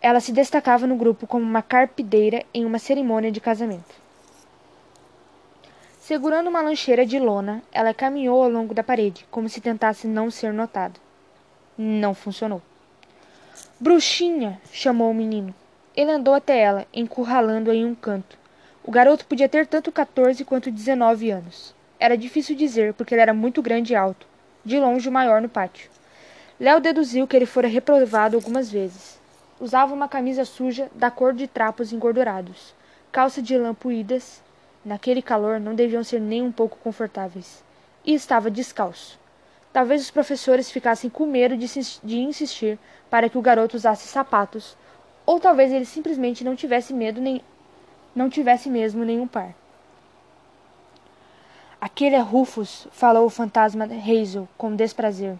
Ela 0.00 0.20
se 0.20 0.32
destacava 0.32 0.86
no 0.86 0.96
grupo 0.96 1.26
como 1.26 1.44
uma 1.44 1.62
carpideira 1.62 2.44
em 2.54 2.64
uma 2.64 2.78
cerimônia 2.78 3.30
de 3.30 3.40
casamento. 3.40 3.94
Segurando 6.00 6.48
uma 6.48 6.62
lancheira 6.62 7.04
de 7.04 7.18
lona, 7.18 7.62
ela 7.72 7.92
caminhou 7.92 8.42
ao 8.42 8.48
longo 8.48 8.72
da 8.72 8.84
parede, 8.84 9.26
como 9.30 9.48
se 9.48 9.60
tentasse 9.60 10.06
não 10.06 10.30
ser 10.30 10.52
notada. 10.52 10.94
Não 11.76 12.14
funcionou. 12.14 12.62
Bruxinha! 13.80 14.60
chamou 14.72 15.10
o 15.10 15.14
menino. 15.14 15.52
Ele 15.96 16.12
andou 16.12 16.32
até 16.32 16.60
ela, 16.60 16.86
encurralando-a 16.94 17.74
em 17.74 17.84
um 17.84 17.94
canto. 17.94 18.38
O 18.86 18.90
garoto 18.92 19.26
podia 19.26 19.48
ter 19.48 19.66
tanto 19.66 19.90
14 19.90 20.44
quanto 20.44 20.70
19 20.70 21.28
anos. 21.28 21.74
Era 21.98 22.16
difícil 22.16 22.54
dizer, 22.54 22.94
porque 22.94 23.16
ele 23.16 23.20
era 23.20 23.34
muito 23.34 23.60
grande 23.60 23.92
e 23.92 23.96
alto, 23.96 24.28
de 24.64 24.78
longe 24.78 25.08
o 25.08 25.12
maior 25.12 25.42
no 25.42 25.48
pátio. 25.48 25.90
Léo 26.60 26.78
deduziu 26.78 27.26
que 27.26 27.34
ele 27.34 27.46
fora 27.46 27.66
reprovado 27.66 28.36
algumas 28.36 28.70
vezes. 28.70 29.18
Usava 29.58 29.92
uma 29.92 30.06
camisa 30.06 30.44
suja 30.44 30.88
da 30.94 31.10
cor 31.10 31.32
de 31.32 31.48
trapos 31.48 31.92
engordurados, 31.92 32.76
calça 33.10 33.42
de 33.42 33.58
lã 33.58 33.74
puídas, 33.74 34.40
naquele 34.84 35.20
calor 35.20 35.58
não 35.58 35.74
deviam 35.74 36.04
ser 36.04 36.20
nem 36.20 36.40
um 36.40 36.52
pouco 36.52 36.78
confortáveis, 36.78 37.64
e 38.04 38.14
estava 38.14 38.48
descalço. 38.48 39.18
Talvez 39.72 40.00
os 40.00 40.12
professores 40.12 40.70
ficassem 40.70 41.10
com 41.10 41.26
medo 41.26 41.56
de, 41.56 41.66
de 42.04 42.18
insistir 42.20 42.78
para 43.10 43.28
que 43.28 43.36
o 43.36 43.42
garoto 43.42 43.76
usasse 43.76 44.06
sapatos 44.06 44.76
ou 45.26 45.40
talvez 45.40 45.72
ele 45.72 45.84
simplesmente 45.84 46.44
não 46.44 46.54
tivesse 46.54 46.94
medo 46.94 47.20
nem 47.20 47.42
não 48.16 48.30
tivesse 48.30 48.70
mesmo 48.70 49.04
nenhum 49.04 49.28
par. 49.28 49.54
Aquele 51.78 52.16
é 52.16 52.20
Rufus, 52.20 52.88
falou 52.90 53.26
o 53.26 53.30
fantasma 53.30 53.84
Hazel 53.84 54.48
com 54.56 54.74
desprazer. 54.74 55.36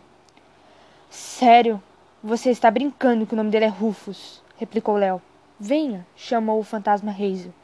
Sério? 1.09 1.83
Você 2.23 2.51
está 2.51 2.71
brincando 2.71 3.27
que 3.27 3.33
o 3.33 3.37
nome 3.37 3.51
dele 3.51 3.65
é 3.65 3.69
Rufus, 3.69 4.43
replicou 4.59 4.97
Léo. 4.97 5.23
Venha, 5.59 6.07
chamou 6.15 6.61
o 6.61 6.63
fantasma 6.63 7.11
Hazel. 7.11 7.55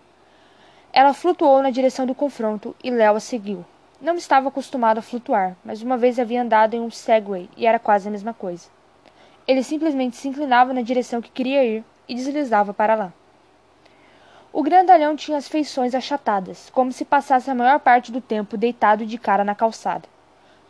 Ela 0.91 1.13
flutuou 1.13 1.63
na 1.63 1.71
direção 1.71 2.07
do 2.07 2.15
confronto 2.15 2.75
e 2.83 2.91
Léo 2.91 3.15
a 3.15 3.21
seguiu. 3.21 3.65
Não 4.01 4.15
estava 4.15 4.49
acostumado 4.49 4.99
a 4.99 5.03
flutuar, 5.03 5.57
mas 5.63 5.83
uma 5.83 5.99
vez 5.99 6.19
havia 6.19 6.43
andado 6.43 6.75
em 6.75 6.81
um 6.81 6.91
Segway 6.91 7.51
e 7.57 7.67
era 7.67 7.79
quase 7.79 8.09
a 8.09 8.11
mesma 8.11 8.33
coisa. 8.33 8.69
Ele 9.47 9.63
simplesmente 9.63 10.17
se 10.17 10.29
inclinava 10.29 10.73
na 10.73 10.81
direção 10.81 11.21
que 11.21 11.31
queria 11.31 11.63
ir 11.65 11.85
e 12.09 12.15
deslizava 12.15 12.73
para 12.73 12.95
lá. 12.95 13.13
O 14.55 14.63
grandalhão 14.63 15.17
tinha 15.17 15.39
as 15.39 15.49
feições 15.49 15.95
achatadas, 15.95 16.69
como 16.69 16.93
se 16.93 17.07
passasse 17.07 17.51
a 17.51 17.55
maior 17.55 17.81
parte 17.81 18.13
do 18.13 18.21
tempo 18.21 18.59
deitado 18.59 19.07
de 19.07 19.17
cara 19.17 19.43
na 19.43 19.55
calçada. 19.55 20.07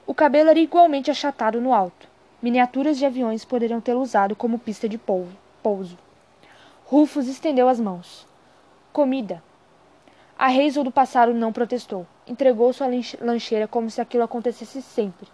O 0.07 0.15
cabelo 0.15 0.51
era 0.51 0.59
igualmente 0.61 1.11
achatado 1.11 1.61
no 1.61 1.75
alto. 1.75 2.07
Miniaturas 2.41 2.97
de 2.97 3.05
aviões 3.05 3.45
poderiam 3.45 3.81
tê-lo 3.81 4.01
usado 4.01 4.37
como 4.37 4.57
pista 4.57 4.89
de 4.89 4.99
pouso. 4.99 5.99
Rufus 6.85 7.27
estendeu 7.27 7.69
as 7.69 7.81
mãos. 7.81 8.25
Comida. 8.93 9.43
A 10.39 10.47
Hazel 10.47 10.85
do 10.85 10.93
passado 10.93 11.35
não 11.35 11.53
protestou. 11.53 12.07
Entregou 12.25 12.73
sua 12.73 12.87
lancheira 13.21 13.67
como 13.67 13.91
se 13.91 14.01
aquilo 14.01 14.23
acontecesse 14.23 14.81
sempre. 14.81 15.27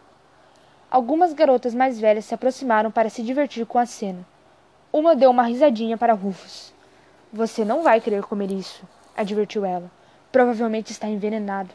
Algumas 0.91 1.35
garotas 1.35 1.75
mais 1.75 2.01
velhas 2.01 2.25
se 2.25 2.35
aproximaram 2.35 2.91
para 2.91 3.11
se 3.11 3.23
divertir 3.23 3.67
com 3.67 3.79
a 3.79 3.85
cena. 3.85 4.27
Uma 4.91 5.15
deu 5.15 5.31
uma 5.31 5.43
risadinha 5.43 5.99
para 5.99 6.15
Rufus. 6.15 6.78
Você 7.31 7.62
não 7.62 7.83
vai 7.83 8.01
querer 8.01 8.23
comer 8.23 8.51
isso, 8.51 8.83
advertiu 9.14 9.62
ela. 9.62 9.91
Provavelmente 10.33 10.93
está 10.93 11.07
envenenado. 11.07 11.69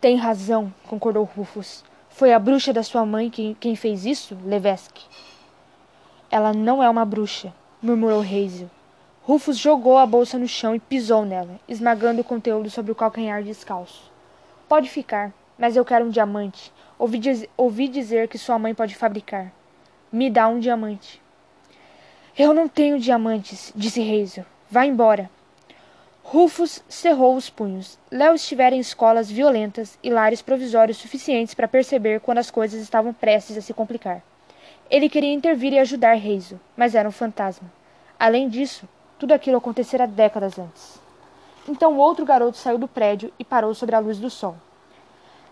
Tem 0.00 0.16
razão, 0.16 0.74
concordou 0.88 1.22
Rufus. 1.22 1.84
Foi 2.08 2.32
a 2.32 2.38
bruxa 2.38 2.72
da 2.72 2.82
sua 2.82 3.06
mãe 3.06 3.30
quem, 3.30 3.54
quem 3.54 3.76
fez 3.76 4.04
isso, 4.04 4.36
Levesque? 4.44 5.04
Ela 6.28 6.52
não 6.52 6.82
é 6.82 6.90
uma 6.90 7.04
bruxa, 7.04 7.54
murmurou 7.80 8.20
Hazel. 8.20 8.68
Rufus 9.22 9.56
jogou 9.56 9.96
a 9.96 10.04
bolsa 10.06 10.36
no 10.36 10.48
chão 10.48 10.74
e 10.74 10.80
pisou 10.80 11.24
nela, 11.24 11.60
esmagando 11.68 12.22
o 12.22 12.24
conteúdo 12.24 12.68
sobre 12.68 12.90
o 12.90 12.96
calcanhar 12.96 13.44
descalço. 13.44 14.10
Pode 14.68 14.88
ficar, 14.88 15.32
mas 15.56 15.76
eu 15.76 15.84
quero 15.84 16.06
um 16.06 16.10
diamante. 16.10 16.72
Ouvi, 16.98 17.18
diz 17.18 17.46
ouvi 17.56 17.86
dizer 17.86 18.26
que 18.26 18.38
sua 18.38 18.58
mãe 18.58 18.74
pode 18.74 18.96
fabricar. 18.96 19.52
Me 20.10 20.28
dá 20.28 20.48
um 20.48 20.58
diamante. 20.58 21.22
Eu 22.42 22.54
não 22.54 22.66
tenho 22.66 22.98
diamantes, 22.98 23.70
disse 23.76 24.00
Hazel. 24.00 24.46
Vá 24.70 24.86
embora. 24.86 25.28
Rufus 26.22 26.82
cerrou 26.88 27.36
os 27.36 27.50
punhos. 27.50 27.98
Léo 28.10 28.34
estivera 28.34 28.74
em 28.74 28.78
escolas 28.78 29.30
violentas 29.30 29.98
e 30.02 30.08
lares 30.08 30.40
provisórios 30.40 30.96
suficientes 30.96 31.52
para 31.52 31.68
perceber 31.68 32.18
quando 32.20 32.38
as 32.38 32.50
coisas 32.50 32.80
estavam 32.80 33.12
prestes 33.12 33.58
a 33.58 33.60
se 33.60 33.74
complicar. 33.74 34.22
Ele 34.88 35.10
queria 35.10 35.34
intervir 35.34 35.74
e 35.74 35.78
ajudar 35.78 36.16
Hazel, 36.16 36.58
mas 36.74 36.94
era 36.94 37.06
um 37.06 37.12
fantasma. 37.12 37.70
Além 38.18 38.48
disso, 38.48 38.88
tudo 39.18 39.34
aquilo 39.34 39.58
acontecera 39.58 40.06
décadas 40.06 40.58
antes. 40.58 40.98
Então 41.68 41.98
outro 41.98 42.24
garoto 42.24 42.56
saiu 42.56 42.78
do 42.78 42.88
prédio 42.88 43.30
e 43.38 43.44
parou 43.44 43.74
sobre 43.74 43.94
a 43.94 43.98
luz 43.98 44.18
do 44.18 44.30
sol. 44.30 44.56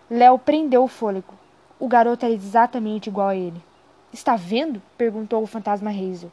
Léo 0.09 0.39
prendeu 0.39 0.83
o 0.85 0.87
fôlego. 0.87 1.35
O 1.79 1.87
garoto 1.87 2.25
era 2.25 2.33
exatamente 2.33 3.09
igual 3.09 3.27
a 3.27 3.35
ele. 3.35 3.61
Está 4.11 4.35
vendo? 4.35 4.81
perguntou 4.97 5.43
o 5.43 5.45
fantasma 5.45 5.91
Hazel. 5.91 6.31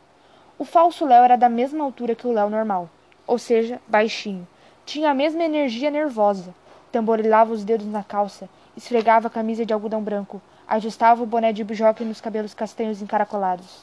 O 0.59 0.65
falso 0.65 1.05
Léo 1.05 1.23
era 1.23 1.37
da 1.37 1.51
mesma 1.51 1.85
altura 1.85 2.15
que 2.15 2.27
o 2.27 2.33
Léo 2.33 2.49
normal, 2.49 2.89
ou 3.27 3.39
seja, 3.39 3.79
baixinho. 3.87 4.49
Tinha 4.87 5.11
a 5.11 5.15
mesma 5.15 5.45
energia 5.45 5.91
nervosa. 5.91 6.55
Tamborilava 6.91 7.53
os 7.53 7.63
dedos 7.63 7.87
na 7.87 8.03
calça, 8.03 8.49
esfregava 8.75 9.27
a 9.27 9.31
camisa 9.31 9.67
de 9.67 9.75
algodão 9.75 10.03
branco, 10.03 10.41
ajustava 10.67 11.23
o 11.23 11.27
boné 11.27 11.53
de 11.53 11.63
bujoque 11.63 12.07
nos 12.07 12.23
cabelos 12.23 12.55
castanhos 12.55 13.03
encaracolados. 13.03 13.83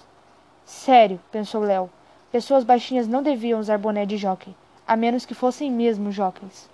Sério, 0.66 1.20
pensou 1.32 1.62
Léo. 1.62 1.92
Pessoas 2.32 2.64
baixinhas 2.64 3.08
não 3.08 3.22
deviam 3.22 3.60
usar 3.60 3.78
boné 3.78 4.04
de 4.04 4.18
jockey, 4.18 4.56
a 4.88 4.96
menos 4.96 5.28
que 5.28 5.36
fossem 5.36 5.70
mesmo 5.70 6.12
jockeys. 6.12 6.68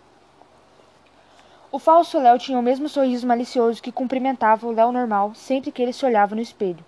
O 1.73 1.77
falso 1.77 2.17
Léo 2.19 2.39
tinha 2.39 2.57
o 2.57 2.63
mesmo 2.63 2.87
sorriso 2.87 3.27
malicioso 3.27 3.83
que 3.83 3.91
cumprimentava 3.91 4.65
o 4.65 4.71
Léo 4.71 4.93
normal 4.93 5.35
sempre 5.35 5.73
que 5.73 5.81
ele 5.81 5.91
se 5.91 6.05
olhava 6.05 6.35
no 6.35 6.41
espelho 6.41 6.85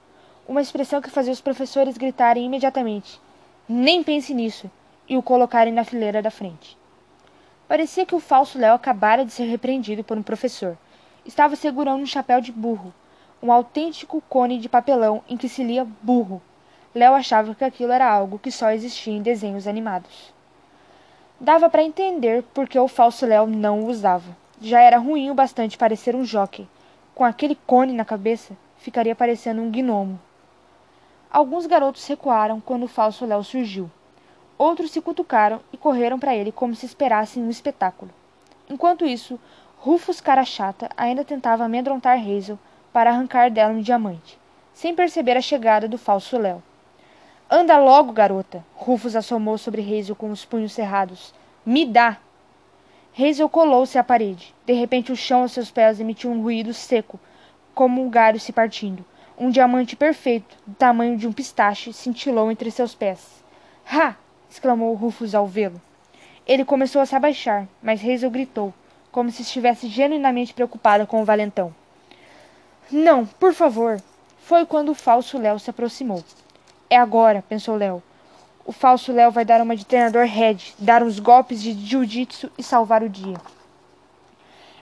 uma 0.47 0.61
expressão 0.61 1.01
que 1.01 1.09
fazia 1.09 1.33
os 1.33 1.41
professores 1.41 1.97
gritarem 1.97 2.45
imediatamente: 2.45 3.19
Nem 3.67 4.03
pense 4.03 4.33
nisso! 4.33 4.69
e 5.11 5.17
o 5.17 5.21
colocarem 5.21 5.73
na 5.73 5.83
fileira 5.83 6.21
da 6.21 6.31
frente. 6.31 6.77
Parecia 7.67 8.05
que 8.05 8.15
o 8.15 8.19
falso 8.19 8.57
Léo 8.57 8.73
acabara 8.73 9.25
de 9.25 9.31
ser 9.33 9.43
repreendido 9.43 10.05
por 10.05 10.17
um 10.17 10.23
professor. 10.23 10.77
Estava 11.25 11.57
segurando 11.57 12.01
um 12.01 12.05
chapéu 12.05 12.39
de 12.39 12.49
burro, 12.49 12.93
um 13.43 13.51
autêntico 13.51 14.23
cone 14.29 14.57
de 14.57 14.69
papelão 14.69 15.21
em 15.27 15.35
que 15.35 15.49
se 15.49 15.65
lia 15.65 15.85
burro. 16.01 16.41
Léo 16.95 17.13
achava 17.13 17.53
que 17.53 17.65
aquilo 17.65 17.91
era 17.91 18.09
algo 18.09 18.39
que 18.39 18.51
só 18.51 18.71
existia 18.71 19.13
em 19.13 19.21
desenhos 19.21 19.67
animados. 19.67 20.33
Dava 21.37 21.69
para 21.69 21.83
entender 21.83 22.43
porque 22.53 22.79
o 22.79 22.87
falso 22.87 23.25
Léo 23.25 23.47
não 23.47 23.81
o 23.81 23.89
usava. 23.89 24.37
Já 24.61 24.79
era 24.79 24.97
ruim 24.97 25.29
o 25.29 25.35
bastante 25.35 25.77
parecer 25.77 26.15
um 26.15 26.23
jockey. 26.23 26.67
Com 27.13 27.25
aquele 27.25 27.57
cone 27.67 27.91
na 27.91 28.05
cabeça, 28.05 28.55
ficaria 28.77 29.15
parecendo 29.15 29.61
um 29.61 29.69
gnomo. 29.69 30.17
Alguns 31.31 31.65
garotos 31.65 32.05
recuaram 32.05 32.59
quando 32.59 32.83
o 32.83 32.89
falso 32.89 33.25
Léo 33.25 33.41
surgiu. 33.41 33.89
Outros 34.57 34.91
se 34.91 34.99
cutucaram 34.99 35.61
e 35.71 35.77
correram 35.77 36.19
para 36.19 36.35
ele 36.35 36.51
como 36.51 36.75
se 36.75 36.85
esperassem 36.85 37.41
um 37.41 37.49
espetáculo. 37.49 38.11
Enquanto 38.69 39.05
isso, 39.05 39.39
Rufus 39.77 40.19
Cara 40.19 40.43
Chata 40.43 40.89
ainda 40.97 41.23
tentava 41.23 41.63
amedrontar 41.63 42.19
Hazel 42.19 42.59
para 42.91 43.09
arrancar 43.09 43.49
dela 43.49 43.71
um 43.71 43.79
diamante, 43.79 44.37
sem 44.73 44.93
perceber 44.93 45.37
a 45.37 45.41
chegada 45.41 45.87
do 45.87 45.97
falso 45.97 46.37
Léo. 46.37 46.61
Anda 47.49 47.77
logo, 47.77 48.11
garota! 48.11 48.63
Rufus 48.75 49.15
assomou 49.15 49.57
sobre 49.57 49.81
Hazel 49.81 50.17
com 50.17 50.31
os 50.31 50.43
punhos 50.43 50.73
cerrados. 50.73 51.33
Me 51.65 51.85
dá! 51.85 52.17
Hazel 53.17 53.47
colou-se 53.47 53.97
à 53.97 54.03
parede. 54.03 54.53
De 54.65 54.73
repente, 54.73 55.13
o 55.13 55.15
chão 55.15 55.43
aos 55.43 55.53
seus 55.53 55.71
pés 55.71 55.99
emitiu 55.99 56.29
um 56.29 56.41
ruído 56.41 56.73
seco, 56.73 57.17
como 57.73 58.01
um 58.01 58.09
galho 58.09 58.39
se 58.39 58.51
partindo. 58.51 59.05
Um 59.37 59.49
diamante 59.49 59.95
perfeito, 59.95 60.57
do 60.65 60.75
tamanho 60.75 61.17
de 61.17 61.27
um 61.27 61.31
pistache, 61.31 61.93
cintilou 61.93 62.51
entre 62.51 62.69
seus 62.69 62.93
pés. 62.93 63.43
Ha! 63.85 64.15
exclamou 64.49 64.93
Rufus 64.93 65.33
ao 65.33 65.47
vê-lo. 65.47 65.81
Ele 66.45 66.65
começou 66.65 67.01
a 67.01 67.05
se 67.05 67.15
abaixar, 67.15 67.67
mas 67.81 68.03
Hazel 68.03 68.29
gritou, 68.29 68.73
como 69.11 69.31
se 69.31 69.41
estivesse 69.41 69.87
genuinamente 69.87 70.53
preocupada 70.53 71.05
com 71.05 71.21
o 71.21 71.25
valentão. 71.25 71.73
Não, 72.91 73.25
por 73.25 73.53
favor. 73.53 74.01
Foi 74.39 74.65
quando 74.65 74.89
o 74.89 74.95
falso 74.95 75.37
Léo 75.37 75.59
se 75.59 75.69
aproximou. 75.69 76.23
É 76.89 76.97
agora, 76.97 77.43
pensou 77.47 77.77
Léo. 77.77 78.03
O 78.65 78.71
falso 78.71 79.11
Léo 79.13 79.31
vai 79.31 79.45
dar 79.45 79.61
uma 79.61 79.75
de 79.75 79.85
treinador 79.85 80.25
Red, 80.25 80.57
dar 80.77 81.01
uns 81.01 81.19
golpes 81.19 81.61
de 81.61 81.71
jiu-jitsu 81.71 82.51
e 82.57 82.63
salvar 82.63 83.01
o 83.01 83.09
dia. 83.09 83.37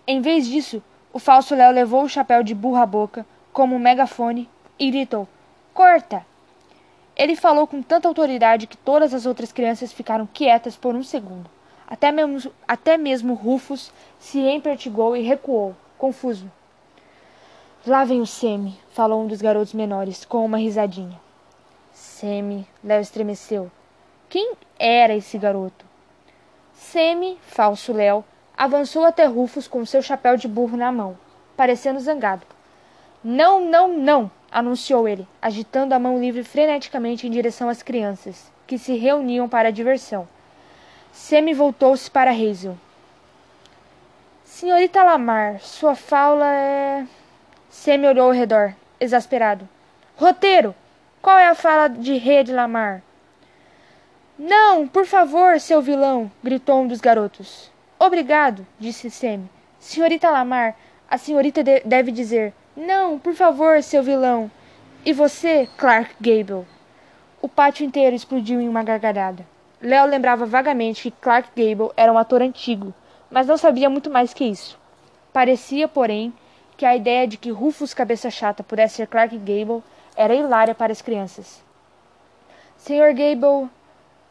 Em 0.07 0.21
vez 0.21 0.47
disso, 0.47 0.81
o 1.13 1.19
falso 1.19 1.53
Léo 1.53 1.71
levou 1.71 2.03
o 2.03 2.09
chapéu 2.09 2.41
de 2.41 2.55
burra 2.55 2.81
à 2.81 2.85
boca, 2.85 3.25
como 3.51 3.75
um 3.75 3.79
megafone, 3.79 4.49
e 4.77 4.89
gritou: 4.89 5.27
Corta! 5.73 6.25
Ele 7.15 7.35
falou 7.35 7.67
com 7.67 7.81
tanta 7.81 8.07
autoridade 8.07 8.65
que 8.65 8.77
todas 8.77 9.13
as 9.13 9.25
outras 9.25 9.51
crianças 9.51 9.91
ficaram 9.91 10.27
quietas 10.31 10.77
por 10.77 10.95
um 10.95 11.03
segundo. 11.03 11.49
Até 11.85 12.11
mesmo, 12.11 12.51
até 12.67 12.97
mesmo 12.97 13.33
Rufus 13.33 13.91
se 14.19 14.39
empertigou 14.39 15.17
e 15.17 15.21
recuou, 15.21 15.75
confuso. 15.97 16.49
Lá 17.85 18.05
vem 18.05 18.21
o 18.21 18.25
Semi, 18.25 18.77
falou 18.91 19.23
um 19.23 19.27
dos 19.27 19.41
garotos 19.41 19.73
menores, 19.73 20.23
com 20.23 20.45
uma 20.45 20.57
risadinha. 20.57 21.19
Semi, 21.91 22.67
Léo 22.83 23.01
estremeceu. 23.01 23.71
Quem 24.29 24.53
era 24.77 25.15
esse 25.15 25.37
garoto? 25.37 25.85
Semi, 26.73 27.37
falso 27.41 27.91
Léo, 27.91 28.23
avançou 28.55 29.03
até 29.03 29.25
Rufus 29.25 29.67
com 29.67 29.85
seu 29.85 30.01
chapéu 30.01 30.37
de 30.37 30.47
burro 30.47 30.77
na 30.77 30.91
mão, 30.91 31.17
parecendo 31.57 31.99
zangado. 31.99 32.45
Não, 33.23 33.59
não, 33.59 33.89
não, 33.89 34.31
anunciou 34.49 35.07
ele, 35.07 35.27
agitando 35.41 35.93
a 35.93 35.99
mão 35.99 36.19
livre 36.19 36.43
freneticamente 36.43 37.27
em 37.27 37.31
direção 37.31 37.67
às 37.67 37.83
crianças, 37.83 38.51
que 38.65 38.77
se 38.77 38.95
reuniam 38.95 39.49
para 39.49 39.67
a 39.67 39.71
diversão. 39.71 40.27
Semi 41.11 41.53
voltou-se 41.53 42.09
para 42.09 42.31
Hazel. 42.31 42.77
Senhorita 44.45 45.03
Lamar, 45.03 45.59
sua 45.59 45.95
fala 45.95 46.45
é. 46.45 47.05
Semi 47.69 48.07
olhou 48.07 48.27
ao 48.27 48.31
redor, 48.31 48.73
exasperado. 48.99 49.67
Roteiro! 50.15 50.73
Qual 51.21 51.37
é 51.37 51.47
a 51.47 51.55
fala 51.55 51.89
de 51.89 52.17
Rede 52.17 52.53
Lamar? 52.53 53.01
Não, 54.37 54.87
por 54.87 55.05
favor, 55.05 55.59
seu 55.59 55.81
vilão! 55.81 56.31
gritou 56.41 56.81
um 56.81 56.87
dos 56.87 57.01
garotos. 57.01 57.69
Obrigado, 57.99 58.65
disse 58.79 59.09
Semi. 59.09 59.49
Senhorita 59.77 60.29
Lamar, 60.29 60.77
a 61.09 61.17
senhorita 61.17 61.61
de 61.61 61.81
deve 61.81 62.11
dizer: 62.11 62.53
Não, 62.81 63.19
por 63.19 63.33
favor, 63.33 63.83
seu 63.83 64.01
vilão! 64.01 64.49
E 65.05 65.11
você, 65.11 65.67
Clark 65.75 66.15
Gable? 66.21 66.65
O 67.41 67.49
pátio 67.49 67.85
inteiro 67.85 68.15
explodiu 68.15 68.61
em 68.61 68.69
uma 68.69 68.81
gargalhada. 68.83 69.45
Léo 69.81 70.05
lembrava 70.05 70.45
vagamente 70.45 71.01
que 71.01 71.11
Clark 71.11 71.49
Gable 71.53 71.91
era 71.97 72.09
um 72.09 72.17
ator 72.17 72.41
antigo, 72.41 72.93
mas 73.29 73.47
não 73.47 73.57
sabia 73.57 73.89
muito 73.89 74.09
mais 74.09 74.33
que 74.33 74.45
isso. 74.45 74.79
Parecia, 75.33 75.89
porém, 75.89 76.33
que 76.77 76.85
a 76.85 76.95
ideia 76.95 77.27
de 77.27 77.37
que 77.37 77.51
Rufus 77.51 77.93
Cabeça 77.93 78.31
Chata 78.31 78.63
pudesse 78.63 78.95
ser 78.95 79.07
Clark 79.07 79.37
Gable 79.39 79.83
era 80.15 80.33
hilária 80.33 80.73
para 80.73 80.93
as 80.93 81.01
crianças. 81.01 81.61
Senhor 82.77 83.13
Gable. 83.13 83.69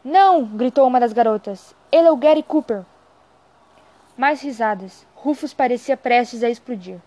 Não! 0.03 0.43
gritou 0.43 0.87
uma 0.87 0.99
das 0.99 1.13
garotas. 1.13 1.75
Ele 1.91 2.07
é 2.07 2.11
o 2.11 2.17
Gary 2.17 2.41
Cooper. 2.41 2.81
Mais 4.17 4.41
risadas. 4.41 5.05
Rufus 5.13 5.53
parecia 5.53 5.95
prestes 5.95 6.43
a 6.43 6.49
explodir. 6.49 6.99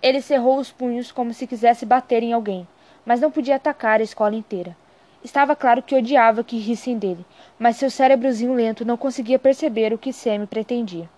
Ele 0.00 0.22
cerrou 0.22 0.58
os 0.58 0.70
punhos 0.70 1.10
como 1.10 1.34
se 1.34 1.46
quisesse 1.46 1.84
bater 1.84 2.22
em 2.22 2.32
alguém, 2.32 2.66
mas 3.04 3.20
não 3.20 3.30
podia 3.30 3.56
atacar 3.56 4.00
a 4.00 4.04
escola 4.04 4.36
inteira. 4.36 4.76
Estava 5.24 5.56
claro 5.56 5.82
que 5.82 5.96
odiava 5.96 6.44
que 6.44 6.58
rissem 6.58 6.96
dele, 6.96 7.26
mas 7.58 7.76
seu 7.76 7.90
cérebrozinho 7.90 8.54
lento 8.54 8.84
não 8.84 8.96
conseguia 8.96 9.38
perceber 9.38 9.92
o 9.92 9.98
que 9.98 10.12
Sam 10.12 10.46
pretendia. 10.46 11.10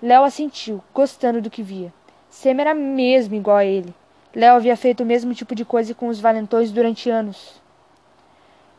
Léo 0.00 0.22
assentiu, 0.22 0.82
gostando 0.94 1.42
do 1.42 1.50
que 1.50 1.62
via. 1.62 1.92
Sam 2.28 2.60
era 2.60 2.72
mesmo 2.72 3.34
igual 3.34 3.56
a 3.56 3.64
ele. 3.64 3.92
Léo 4.32 4.54
havia 4.54 4.76
feito 4.76 5.02
o 5.02 5.06
mesmo 5.06 5.34
tipo 5.34 5.56
de 5.56 5.64
coisa 5.64 5.92
com 5.92 6.06
os 6.06 6.20
valentões 6.20 6.70
durante 6.70 7.10
anos. 7.10 7.60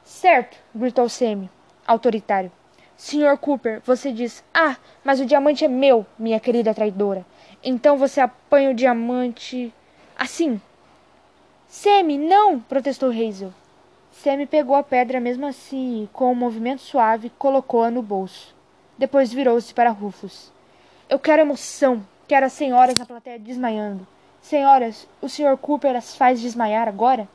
Certo, 0.06 0.58
gritou 0.74 1.10
Sam, 1.10 1.50
autoritário. 1.86 2.52
Senhor 2.95 3.38
Cooper, 3.38 3.82
você 3.86 4.13
diz: 4.13 4.43
Ah, 4.54 4.78
mas 5.04 5.19
o 5.19 5.26
diamante 5.26 5.65
é 5.65 5.67
meu, 5.67 6.06
minha 6.17 6.39
querida 6.39 6.74
traidora. 6.74 7.26
Então 7.63 7.97
você 7.97 8.21
apanha 8.21 8.71
o 8.71 8.74
diamante. 8.74 9.74
Assim. 10.15 10.62
Sam, 11.67 12.04
não! 12.19 12.60
protestou 12.60 13.10
Hazel. 13.10 13.54
Sam 14.12 14.45
pegou 14.45 14.76
a 14.76 14.84
pedra 14.84 15.19
mesmo 15.19 15.45
assim 15.45 16.04
e, 16.04 16.08
com 16.08 16.32
um 16.32 16.36
movimento 16.36 16.82
suave, 16.82 17.32
colocou-a 17.38 17.89
no 17.89 18.02
bolso. 18.02 18.54
Depois 18.97 19.32
virou-se 19.32 19.74
para 19.74 19.89
Rufus. 19.89 20.52
Eu 21.10 21.17
quero 21.17 21.41
emoção, 21.41 22.06
Quero 22.32 22.45
as 22.45 22.54
senhoras 22.54 22.95
na 22.97 23.06
plateia 23.06 23.38
desmaiando. 23.38 24.08
Senhoras, 24.41 25.06
o 25.21 25.28
Sr. 25.28 25.58
Cooper 25.58 25.97
as 25.97 26.15
faz 26.15 26.39
desmaiar 26.39 26.88
agora? 26.88 27.28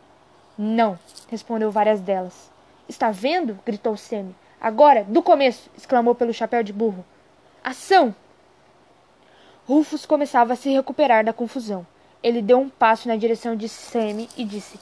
Não, 0.57 0.99
respondeu 1.29 1.71
várias 1.71 2.01
delas. 2.01 2.51
Está 2.89 3.11
vendo? 3.11 3.59
gritou 3.63 3.95
Sammy. 3.95 4.35
Agora, 4.59 5.05
do 5.05 5.23
começo! 5.23 5.71
exclamou 5.77 6.15
pelo 6.15 6.33
chapéu 6.33 6.63
de 6.63 6.73
burro. 6.73 7.05
Ação! 7.63 8.15
Rufus 9.67 10.07
começava 10.07 10.53
a 10.53 10.57
se 10.57 10.71
recuperar 10.71 11.25
da 11.25 11.33
confusão. 11.33 11.87
Ele 12.23 12.41
deu 12.41 12.59
um 12.59 12.69
passo 12.69 13.09
na 13.09 13.17
direção 13.17 13.57
de 13.57 13.69
Sammy 13.69 14.29
e 14.37 14.45
disse: 14.45 14.79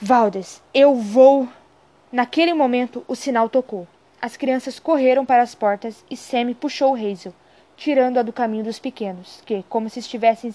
Valdes, 0.00 0.62
eu 0.72 0.94
vou. 0.94 1.48
Naquele 2.10 2.52
momento, 2.52 3.04
o 3.08 3.16
sinal 3.16 3.48
tocou. 3.48 3.86
As 4.20 4.36
crianças 4.36 4.78
correram 4.78 5.24
para 5.24 5.42
as 5.42 5.54
portas 5.54 6.04
e 6.10 6.16
Sammy 6.16 6.54
puxou 6.54 6.94
Hazel 6.94 7.32
tirando-a 7.82 8.22
do 8.22 8.32
caminho 8.32 8.62
dos 8.62 8.78
pequenos, 8.78 9.42
que, 9.44 9.64
como 9.68 9.90
se 9.90 9.98
estivessem 9.98 10.54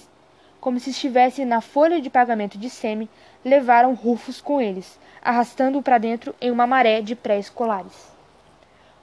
como 0.62 0.80
se 0.80 0.90
estivessem 0.90 1.46
na 1.46 1.62
folha 1.62 2.02
de 2.02 2.10
pagamento 2.10 2.58
de 2.58 2.70
Semi, 2.70 3.10
levaram 3.46 3.94
Rufus 3.94 4.42
com 4.42 4.60
eles, 4.60 5.00
arrastando-o 5.22 5.84
para 5.84 5.98
dentro 5.98 6.34
em 6.42 6.50
uma 6.50 6.66
maré 6.66 7.00
de 7.00 7.16
pré-escolares. 7.16 8.12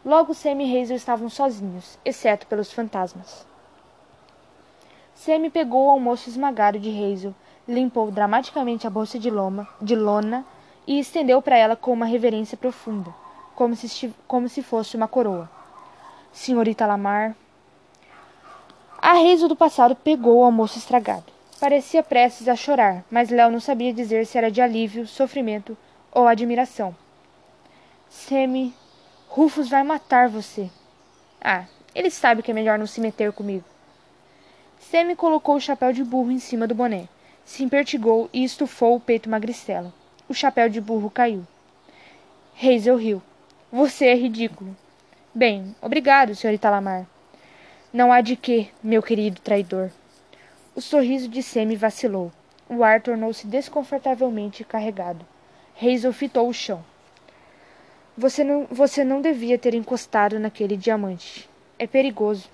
Logo 0.04 0.34
Semi 0.34 0.66
e 0.66 0.80
Hazel 0.80 0.96
estavam 0.96 1.28
sozinhos, 1.28 1.98
exceto 2.04 2.46
pelos 2.46 2.72
fantasmas. 2.72 3.46
Semi 5.14 5.48
pegou 5.48 5.86
o 5.86 5.90
almoço 5.90 6.28
esmagado 6.28 6.78
de 6.78 6.90
Hazel, 6.90 7.34
limpou 7.66 8.10
dramaticamente 8.10 8.86
a 8.86 8.90
bolsa 8.90 9.18
de, 9.18 9.30
loma, 9.30 9.68
de 9.80 9.94
lona 9.94 10.44
e 10.86 10.98
estendeu 10.98 11.40
para 11.40 11.56
ela 11.56 11.76
com 11.76 11.92
uma 11.92 12.04
reverência 12.04 12.56
profunda, 12.56 13.14
como 13.54 13.74
se, 13.74 14.14
como 14.26 14.48
se 14.48 14.62
fosse 14.62 14.96
uma 14.96 15.08
coroa. 15.08 15.48
Senhorita 16.32 16.84
Lamar, 16.84 17.34
a 18.98 19.12
riso 19.14 19.48
do 19.48 19.54
passado 19.54 19.94
pegou 19.94 20.38
o 20.38 20.44
almoço 20.44 20.78
estragado. 20.78 21.32
Parecia 21.60 22.02
prestes 22.02 22.48
a 22.48 22.56
chorar, 22.56 23.04
mas 23.10 23.30
Léo 23.30 23.50
não 23.50 23.60
sabia 23.60 23.92
dizer 23.92 24.26
se 24.26 24.36
era 24.36 24.50
de 24.50 24.60
alívio, 24.60 25.06
sofrimento 25.06 25.76
ou 26.10 26.26
admiração. 26.26 26.94
Semi, 28.08 28.74
Rufus 29.28 29.68
vai 29.68 29.82
matar 29.82 30.28
você. 30.28 30.70
Ah, 31.40 31.64
ele 31.94 32.10
sabe 32.10 32.42
que 32.42 32.50
é 32.50 32.54
melhor 32.54 32.78
não 32.78 32.86
se 32.86 33.00
meter 33.00 33.32
comigo. 33.32 33.64
Semi 34.90 35.16
colocou 35.16 35.56
o 35.56 35.60
chapéu 35.60 35.92
de 35.92 36.04
burro 36.04 36.30
em 36.30 36.38
cima 36.38 36.68
do 36.68 36.74
boné, 36.74 37.08
se 37.44 37.64
impertigou 37.64 38.28
e 38.32 38.44
estufou 38.44 38.94
o 38.94 39.00
peito 39.00 39.30
magricela. 39.30 39.92
O 40.28 40.34
chapéu 40.34 40.68
de 40.68 40.80
burro 40.80 41.10
caiu. 41.10 41.44
Hazel 42.62 42.96
riu. 42.96 43.22
Você 43.72 44.06
é 44.06 44.14
ridículo. 44.14 44.76
Bem, 45.34 45.74
obrigado, 45.80 46.34
Sr. 46.34 46.52
Italamar. 46.52 47.06
Não 47.92 48.12
há 48.12 48.20
de 48.20 48.36
que, 48.36 48.70
meu 48.82 49.02
querido 49.02 49.40
traidor. 49.40 49.90
O 50.76 50.80
sorriso 50.80 51.28
de 51.28 51.42
Semi 51.42 51.76
vacilou. 51.76 52.30
O 52.68 52.84
ar 52.84 53.00
tornou-se 53.00 53.46
desconfortavelmente 53.46 54.64
carregado. 54.64 55.26
Hazel 55.80 56.12
fitou 56.12 56.48
o 56.48 56.54
chão. 56.54 56.84
Você 58.16 58.44
não, 58.44 58.66
você 58.70 59.02
não 59.02 59.20
devia 59.20 59.58
ter 59.58 59.74
encostado 59.74 60.38
naquele 60.38 60.76
diamante. 60.76 61.48
É 61.78 61.86
perigoso. 61.86 62.48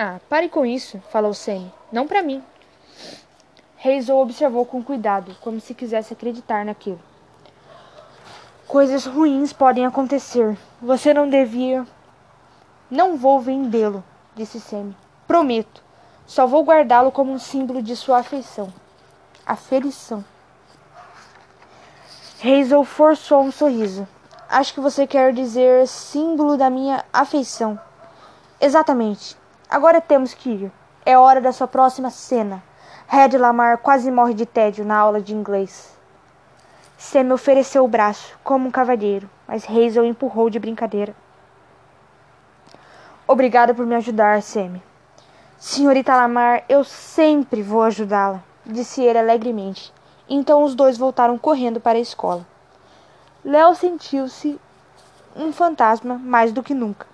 Ah, 0.00 0.20
pare 0.28 0.48
com 0.48 0.64
isso, 0.64 1.02
falou 1.10 1.34
Semi. 1.34 1.74
Não 1.90 2.06
para 2.06 2.22
mim. 2.22 2.40
Hazel 3.84 4.16
observou 4.16 4.64
com 4.64 4.80
cuidado, 4.80 5.34
como 5.40 5.60
se 5.60 5.74
quisesse 5.74 6.12
acreditar 6.12 6.64
naquilo. 6.64 7.00
Coisas 8.68 9.06
ruins 9.06 9.52
podem 9.52 9.84
acontecer. 9.84 10.56
Você 10.80 11.12
não 11.12 11.28
devia. 11.28 11.84
Não 12.88 13.16
vou 13.16 13.40
vendê-lo, 13.40 14.04
disse 14.36 14.60
Sammy. 14.60 14.96
Prometo. 15.26 15.82
Só 16.28 16.46
vou 16.46 16.62
guardá-lo 16.62 17.10
como 17.10 17.32
um 17.32 17.38
símbolo 17.40 17.82
de 17.82 17.96
sua 17.96 18.18
afeição. 18.18 18.72
Aferição. 19.44 20.24
Hazel 22.40 22.84
forçou 22.84 23.42
um 23.42 23.50
sorriso. 23.50 24.06
Acho 24.48 24.74
que 24.74 24.80
você 24.80 25.08
quer 25.08 25.32
dizer 25.32 25.88
símbolo 25.88 26.56
da 26.56 26.70
minha 26.70 27.04
afeição. 27.12 27.80
Exatamente. 28.60 29.37
Agora 29.70 30.00
temos 30.00 30.32
que 30.32 30.48
ir. 30.48 30.72
É 31.04 31.18
hora 31.18 31.42
da 31.42 31.52
sua 31.52 31.68
próxima 31.68 32.08
cena. 32.08 32.62
Red 33.06 33.36
Lamar 33.36 33.76
quase 33.78 34.10
morre 34.10 34.32
de 34.32 34.46
tédio 34.46 34.82
na 34.82 34.96
aula 34.96 35.20
de 35.20 35.34
inglês. 35.34 35.94
Sam 36.96 37.34
ofereceu 37.34 37.84
o 37.84 37.88
braço, 37.88 38.38
como 38.42 38.66
um 38.66 38.70
cavalheiro, 38.70 39.28
mas 39.46 39.68
Hazel 39.68 40.06
empurrou 40.06 40.48
de 40.48 40.58
brincadeira. 40.58 41.14
Obrigada 43.26 43.74
por 43.74 43.84
me 43.84 43.94
ajudar, 43.94 44.40
Sam. 44.40 44.80
Senhorita 45.58 46.16
Lamar, 46.16 46.64
eu 46.66 46.82
sempre 46.82 47.62
vou 47.62 47.82
ajudá-la, 47.82 48.42
disse 48.64 49.02
ele 49.02 49.18
alegremente. 49.18 49.92
Então 50.26 50.64
os 50.64 50.74
dois 50.74 50.96
voltaram 50.96 51.36
correndo 51.36 51.78
para 51.78 51.98
a 51.98 52.00
escola. 52.00 52.46
Léo 53.44 53.74
sentiu-se 53.74 54.58
um 55.36 55.52
fantasma 55.52 56.14
mais 56.14 56.52
do 56.52 56.62
que 56.62 56.72
nunca. 56.72 57.06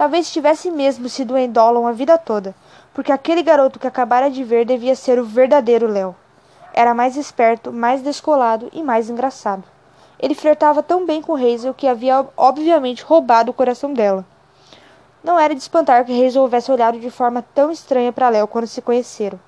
Talvez 0.00 0.32
tivesse 0.32 0.70
mesmo 0.70 1.10
sido 1.10 1.36
em 1.36 1.52
Dolan 1.52 1.86
a 1.86 1.92
vida 1.92 2.16
toda, 2.16 2.54
porque 2.94 3.12
aquele 3.12 3.42
garoto 3.42 3.78
que 3.78 3.86
acabara 3.86 4.30
de 4.30 4.42
ver 4.42 4.64
devia 4.64 4.96
ser 4.96 5.18
o 5.18 5.26
verdadeiro 5.26 5.86
Léo. 5.86 6.16
Era 6.72 6.94
mais 6.94 7.18
esperto, 7.18 7.70
mais 7.70 8.00
descolado 8.00 8.70
e 8.72 8.82
mais 8.82 9.10
engraçado. 9.10 9.62
Ele 10.18 10.34
flertava 10.34 10.82
tão 10.82 11.04
bem 11.04 11.20
com 11.20 11.34
Hazel 11.34 11.74
que 11.74 11.86
havia 11.86 12.26
obviamente 12.34 13.04
roubado 13.04 13.50
o 13.50 13.54
coração 13.54 13.92
dela. 13.92 14.24
Não 15.22 15.38
era 15.38 15.54
de 15.54 15.60
espantar 15.60 16.02
que 16.06 16.26
Hazel 16.26 16.40
houvesse 16.40 16.72
olhado 16.72 16.98
de 16.98 17.10
forma 17.10 17.44
tão 17.54 17.70
estranha 17.70 18.10
para 18.10 18.30
Léo 18.30 18.48
quando 18.48 18.66
se 18.66 18.80
conheceram. 18.80 19.38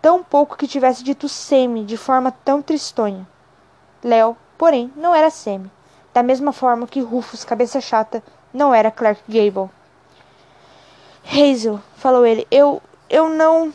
Tão 0.00 0.24
pouco 0.24 0.56
que 0.56 0.66
tivesse 0.66 1.04
dito 1.04 1.28
Semi 1.28 1.84
de 1.84 1.96
forma 1.96 2.32
tão 2.44 2.60
tristonha. 2.60 3.24
Léo, 4.02 4.36
porém, 4.58 4.92
não 4.96 5.14
era 5.14 5.30
Semi. 5.30 5.70
Da 6.12 6.20
mesma 6.20 6.50
forma 6.50 6.84
que 6.84 7.00
Rufus, 7.00 7.44
cabeça 7.44 7.80
chata, 7.80 8.24
não 8.52 8.74
era 8.74 8.90
Clark 8.90 9.22
Gable. 9.28 9.70
Hazel, 11.24 11.80
falou 11.96 12.26
ele, 12.26 12.46
eu. 12.50 12.82
eu 13.08 13.28
não. 13.28 13.72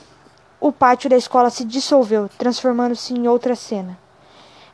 O 0.59 0.71
pátio 0.71 1.09
da 1.09 1.15
escola 1.15 1.49
se 1.49 1.63
dissolveu, 1.63 2.29
transformando-se 2.37 3.13
em 3.13 3.27
outra 3.27 3.55
cena. 3.55 3.97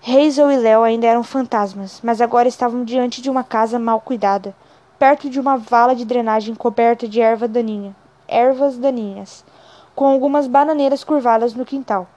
Hazel 0.05 0.51
e 0.51 0.57
Léo 0.57 0.83
ainda 0.83 1.07
eram 1.07 1.23
fantasmas, 1.23 2.01
mas 2.03 2.19
agora 2.19 2.47
estavam 2.47 2.83
diante 2.83 3.21
de 3.21 3.29
uma 3.29 3.43
casa 3.43 3.79
mal 3.79 4.01
cuidada, 4.01 4.53
perto 4.99 5.29
de 5.29 5.39
uma 5.39 5.57
vala 5.57 5.95
de 5.95 6.03
drenagem 6.03 6.55
coberta 6.55 7.07
de 7.07 7.21
erva 7.21 7.47
daninha, 7.47 7.95
ervas 8.27 8.77
daninhas, 8.77 9.45
com 9.95 10.05
algumas 10.05 10.47
bananeiras 10.47 11.03
curvadas 11.03 11.53
no 11.53 11.65
quintal. 11.65 12.07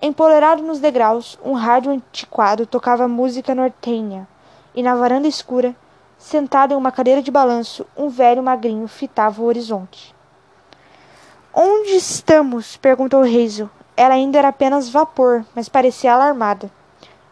Empolerado 0.00 0.62
nos 0.62 0.78
degraus, 0.78 1.38
um 1.44 1.52
rádio 1.52 1.92
antiquado 1.92 2.64
tocava 2.64 3.08
música 3.08 3.54
nortenha, 3.54 4.28
e 4.74 4.82
na 4.82 4.94
varanda 4.94 5.26
escura, 5.26 5.74
Sentado 6.20 6.74
em 6.74 6.76
uma 6.76 6.92
cadeira 6.92 7.22
de 7.22 7.30
balanço, 7.30 7.86
um 7.96 8.10
velho 8.10 8.42
magrinho 8.42 8.86
fitava 8.86 9.40
o 9.40 9.46
horizonte. 9.46 10.14
Onde 11.52 11.92
estamos? 11.92 12.76
perguntou 12.76 13.22
Hazel. 13.22 13.70
Ela 13.96 14.14
ainda 14.14 14.38
era 14.38 14.48
apenas 14.48 14.90
vapor, 14.90 15.46
mas 15.54 15.66
parecia 15.66 16.12
alarmada. 16.12 16.70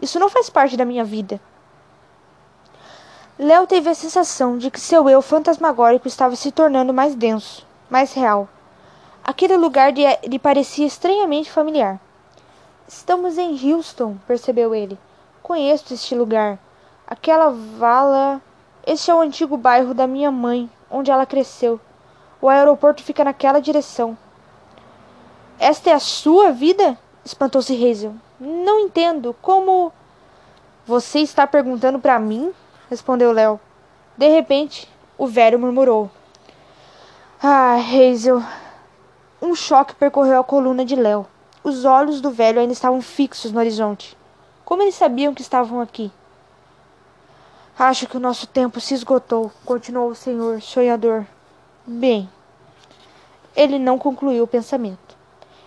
Isso 0.01 0.19
não 0.19 0.31
faz 0.31 0.49
parte 0.49 0.75
da 0.75 0.87
minha 0.87 1.05
vida. 1.05 1.39
Léo 3.39 3.67
teve 3.67 3.91
a 3.91 3.95
sensação 3.95 4.57
de 4.57 4.71
que 4.71 4.81
seu 4.81 5.07
eu 5.07 5.21
fantasmagórico 5.21 6.09
estava 6.09 6.35
se 6.35 6.51
tornando 6.51 6.93
mais 6.95 7.15
denso, 7.15 7.67
mais 7.91 8.15
real. 8.15 8.49
Aquele 9.23 9.59
lugar 9.59 9.93
lhe 9.93 10.39
parecia 10.39 10.87
estranhamente 10.87 11.53
familiar. 11.53 12.01
Estamos 12.89 13.37
em 13.37 13.71
Houston, 13.71 14.17
percebeu 14.27 14.75
ele. 14.75 14.99
Conheço 15.43 15.93
este 15.93 16.15
lugar. 16.15 16.59
Aquela 17.07 17.51
vala 17.51 18.41
este 18.89 19.11
é 19.11 19.15
o 19.15 19.21
antigo 19.21 19.55
bairro 19.59 19.93
da 19.93 20.07
minha 20.07 20.31
mãe, 20.31 20.71
onde 20.91 21.11
ela 21.11 21.27
cresceu. 21.27 21.79
O 22.41 22.49
aeroporto 22.49 23.03
fica 23.03 23.23
naquela 23.23 23.61
direção. 23.61 24.17
Esta 25.59 25.91
é 25.91 25.93
a 25.93 25.99
sua 25.99 26.53
vida? 26.53 26.99
espantou-se 27.23 27.75
Hazel. 27.75 28.15
Não 28.41 28.81
entendo. 28.81 29.37
Como. 29.43 29.93
Você 30.87 31.19
está 31.19 31.47
perguntando 31.47 31.99
para 31.99 32.19
mim? 32.19 32.51
respondeu 32.89 33.31
Léo. 33.31 33.61
De 34.17 34.27
repente, 34.27 34.89
o 35.19 35.27
velho 35.27 35.59
murmurou. 35.59 36.11
Ah, 37.43 37.75
Hazel. 37.75 38.43
Um 39.43 39.55
choque 39.55 39.95
percorreu 39.97 40.41
a 40.41 40.45
coluna 40.45 40.83
de 40.83 40.97
Léo. 40.97 41.27
Os 41.63 41.85
olhos 41.85 42.23
do 42.23 42.31
velho 42.31 42.59
ainda 42.59 42.73
estavam 42.73 43.03
fixos 43.03 43.53
no 43.53 43.59
horizonte. 43.59 44.17
Como 44.65 44.81
eles 44.81 44.95
sabiam 44.95 45.35
que 45.35 45.43
estavam 45.43 45.79
aqui? 45.79 46.11
Acho 47.81 48.09
que 48.09 48.17
o 48.17 48.21
nosso 48.21 48.49
tempo 48.49 48.81
se 48.81 48.93
esgotou, 48.93 49.53
continuou 49.65 50.09
o 50.09 50.15
senhor 50.15 50.61
sonhador. 50.61 51.25
Bem, 51.87 52.29
ele 53.55 53.79
não 53.79 53.97
concluiu 53.97 54.43
o 54.43 54.49
pensamento. 54.49 55.17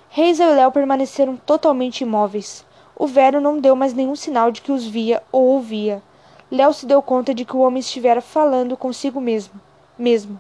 Reis 0.10 0.38
e 0.38 0.45
Léo 0.45 0.74
permaneceram 0.74 1.38
totalmente 1.38 2.02
imóveis. 2.02 2.65
O 2.97 3.08
velho 3.08 3.39
não 3.39 3.62
deu 3.62 3.78
mais 3.78 3.93
nenhum 3.93 4.13
sinal 4.13 4.52
de 4.52 4.62
que 4.62 4.74
os 4.74 4.86
via 4.86 5.24
ou 5.32 5.41
ouvia. 5.41 6.04
Léo 6.52 6.74
se 6.74 6.86
deu 6.86 7.02
conta 7.02 7.34
de 7.34 7.45
que 7.45 7.56
o 7.56 7.62
homem 7.62 7.80
estivera 7.80 8.19
falando 8.19 8.76
consigo 8.76 9.21
mesmo. 9.21 9.54
mesmo. 9.97 10.38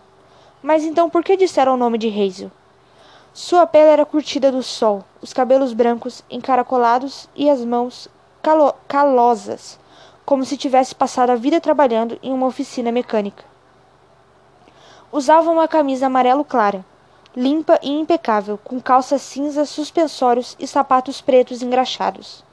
Mas 0.61 0.83
então 0.83 1.09
por 1.09 1.23
que 1.23 1.37
disseram 1.37 1.75
o 1.75 1.77
nome 1.77 1.97
de 1.97 2.09
Hazel? 2.09 2.51
Sua 3.33 3.65
pele 3.65 3.91
era 3.91 4.05
curtida 4.05 4.51
do 4.51 4.61
sol, 4.61 5.05
os 5.21 5.31
cabelos 5.31 5.71
brancos 5.71 6.21
encaracolados 6.29 7.29
e 7.33 7.49
as 7.49 7.63
mãos 7.63 8.09
calo 8.41 8.73
calosas 8.89 9.79
como 10.25 10.45
se 10.45 10.57
tivesse 10.57 10.93
passado 10.93 11.29
a 11.29 11.35
vida 11.35 11.59
trabalhando 11.59 12.17
em 12.21 12.33
uma 12.33 12.47
oficina 12.47 12.91
mecânica. 12.91 13.43
Usava 15.11 15.51
uma 15.51 15.67
camisa 15.67 16.05
amarelo 16.05 16.45
clara, 16.45 16.85
limpa 17.35 17.79
e 17.81 17.89
impecável, 17.89 18.57
com 18.57 18.79
calças 18.79 19.21
cinzas, 19.21 19.69
suspensórios 19.69 20.55
e 20.59 20.67
sapatos 20.67 21.21
pretos 21.21 21.61
engraxados. 21.61 22.43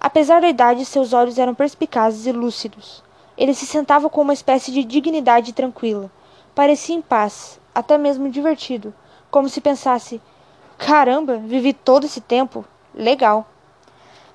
Apesar 0.00 0.40
da 0.40 0.48
idade, 0.48 0.84
seus 0.84 1.12
olhos 1.12 1.38
eram 1.38 1.54
perspicazes 1.54 2.26
e 2.26 2.32
lúcidos. 2.32 3.02
Ele 3.36 3.54
se 3.54 3.66
sentava 3.66 4.08
com 4.08 4.20
uma 4.20 4.32
espécie 4.32 4.70
de 4.70 4.84
dignidade 4.84 5.52
tranquila. 5.52 6.10
Parecia 6.54 6.94
em 6.94 7.02
paz, 7.02 7.60
até 7.74 7.98
mesmo 7.98 8.30
divertido, 8.30 8.94
como 9.30 9.48
se 9.48 9.60
pensasse: 9.60 10.20
Caramba, 10.76 11.36
vivi 11.36 11.72
todo 11.72 12.06
esse 12.06 12.20
tempo. 12.20 12.64
Legal. 12.94 13.46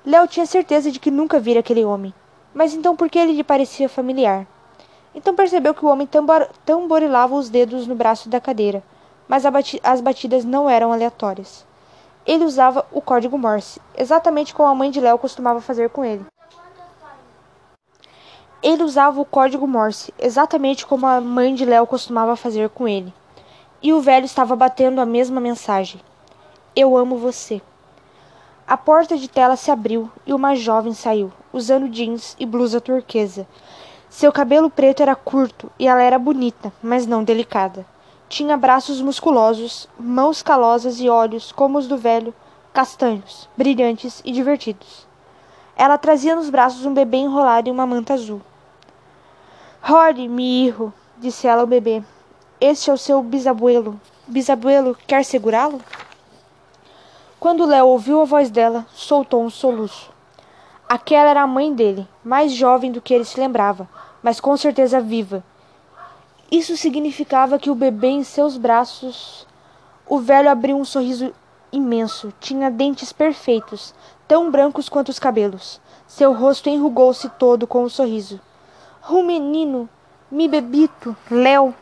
Léo 0.04 0.26
tinha 0.26 0.44
certeza 0.44 0.90
de 0.90 0.98
que 0.98 1.10
nunca 1.10 1.40
vira 1.40 1.60
aquele 1.60 1.84
homem. 1.84 2.12
Mas 2.54 2.72
então 2.72 2.94
por 2.94 3.10
que 3.10 3.18
ele 3.18 3.32
lhe 3.32 3.42
parecia 3.42 3.88
familiar? 3.88 4.46
Então 5.12 5.34
percebeu 5.34 5.74
que 5.74 5.84
o 5.84 5.88
homem 5.88 6.06
tambor 6.06 6.48
tamborilava 6.64 7.34
os 7.34 7.48
dedos 7.48 7.86
no 7.86 7.94
braço 7.94 8.28
da 8.28 8.40
cadeira, 8.40 8.82
mas 9.26 9.44
bati 9.44 9.80
as 9.82 10.00
batidas 10.00 10.44
não 10.44 10.70
eram 10.70 10.92
aleatórias. 10.92 11.66
Ele 12.24 12.44
usava 12.44 12.86
o 12.90 13.00
código 13.00 13.36
Morse, 13.36 13.80
exatamente 13.96 14.54
como 14.54 14.68
a 14.68 14.74
mãe 14.74 14.90
de 14.90 15.00
Léo 15.00 15.18
costumava 15.18 15.60
fazer 15.60 15.90
com 15.90 16.04
ele. 16.04 16.24
Ele 18.62 18.82
usava 18.82 19.20
o 19.20 19.26
código 19.26 19.66
Morse, 19.66 20.14
exatamente 20.18 20.86
como 20.86 21.06
a 21.06 21.20
mãe 21.20 21.54
de 21.54 21.66
Léo 21.66 21.86
costumava 21.86 22.34
fazer 22.34 22.70
com 22.70 22.88
ele. 22.88 23.12
E 23.82 23.92
o 23.92 24.00
velho 24.00 24.24
estava 24.24 24.56
batendo 24.56 25.00
a 25.00 25.06
mesma 25.06 25.38
mensagem: 25.40 26.00
Eu 26.74 26.96
amo 26.96 27.18
você. 27.18 27.60
A 28.66 28.78
porta 28.78 29.18
de 29.18 29.28
tela 29.28 29.56
se 29.56 29.70
abriu 29.70 30.10
e 30.24 30.32
uma 30.32 30.56
jovem 30.56 30.94
saiu, 30.94 31.30
usando 31.54 31.88
jeans 31.88 32.34
e 32.38 32.44
blusa 32.44 32.80
turquesa. 32.80 33.46
Seu 34.10 34.32
cabelo 34.32 34.68
preto 34.68 35.02
era 35.02 35.14
curto 35.14 35.70
e 35.78 35.86
ela 35.86 36.02
era 36.02 36.18
bonita, 36.18 36.72
mas 36.82 37.06
não 37.06 37.22
delicada. 37.22 37.86
Tinha 38.28 38.56
braços 38.56 39.00
musculosos, 39.00 39.88
mãos 39.98 40.42
calosas 40.42 41.00
e 41.00 41.08
olhos, 41.08 41.52
como 41.52 41.78
os 41.78 41.86
do 41.86 41.96
velho, 41.96 42.34
castanhos, 42.72 43.48
brilhantes 43.56 44.20
e 44.24 44.32
divertidos. 44.32 45.06
Ela 45.76 45.96
trazia 45.96 46.34
nos 46.34 46.50
braços 46.50 46.84
um 46.84 46.92
bebê 46.92 47.18
enrolado 47.18 47.68
em 47.68 47.72
uma 47.72 47.86
manta 47.86 48.14
azul. 48.14 48.40
Rory, 49.80 50.28
mi 50.28 50.66
hijo, 50.66 50.92
disse 51.18 51.46
ela 51.46 51.60
ao 51.60 51.66
bebê. 51.66 52.02
Este 52.60 52.90
é 52.90 52.92
o 52.92 52.98
seu 52.98 53.22
bisabuelo. 53.22 54.00
Bisabuelo 54.26 54.96
quer 55.06 55.24
segurá-lo? 55.24 55.80
Quando 57.38 57.66
Léo 57.66 57.88
ouviu 57.88 58.22
a 58.22 58.24
voz 58.24 58.50
dela, 58.50 58.86
soltou 58.94 59.44
um 59.44 59.50
soluço. 59.50 60.13
Aquela 60.94 61.30
era 61.30 61.42
a 61.42 61.46
mãe 61.48 61.74
dele, 61.74 62.06
mais 62.22 62.52
jovem 62.52 62.92
do 62.92 63.02
que 63.02 63.12
ele 63.12 63.24
se 63.24 63.40
lembrava, 63.40 63.88
mas 64.22 64.38
com 64.38 64.56
certeza 64.56 65.00
viva. 65.00 65.42
Isso 66.48 66.76
significava 66.76 67.58
que 67.58 67.68
o 67.68 67.74
bebê 67.74 68.10
em 68.10 68.22
seus 68.22 68.56
braços. 68.56 69.44
O 70.06 70.20
velho 70.20 70.48
abriu 70.48 70.76
um 70.76 70.84
sorriso 70.84 71.34
imenso. 71.72 72.32
Tinha 72.38 72.70
dentes 72.70 73.12
perfeitos, 73.12 73.92
tão 74.28 74.52
brancos 74.52 74.88
quanto 74.88 75.08
os 75.08 75.18
cabelos. 75.18 75.80
Seu 76.06 76.32
rosto 76.32 76.68
enrugou-se 76.68 77.28
todo 77.30 77.66
com 77.66 77.80
o 77.80 77.86
um 77.86 77.88
sorriso. 77.88 78.40
O 79.10 79.20
menino, 79.24 79.88
mi 80.30 80.46
bebito, 80.46 81.16
Léo. 81.28 81.74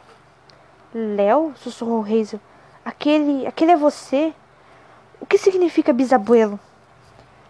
Léo? 0.95 1.53
sussurrou 1.57 2.03
Hazel. 2.03 2.41
Aquele. 2.83 3.47
aquele 3.47 3.73
é 3.73 3.77
você? 3.77 4.33
O 5.21 5.27
que 5.27 5.37
significa 5.37 5.93
bisabuelo? 5.93 6.59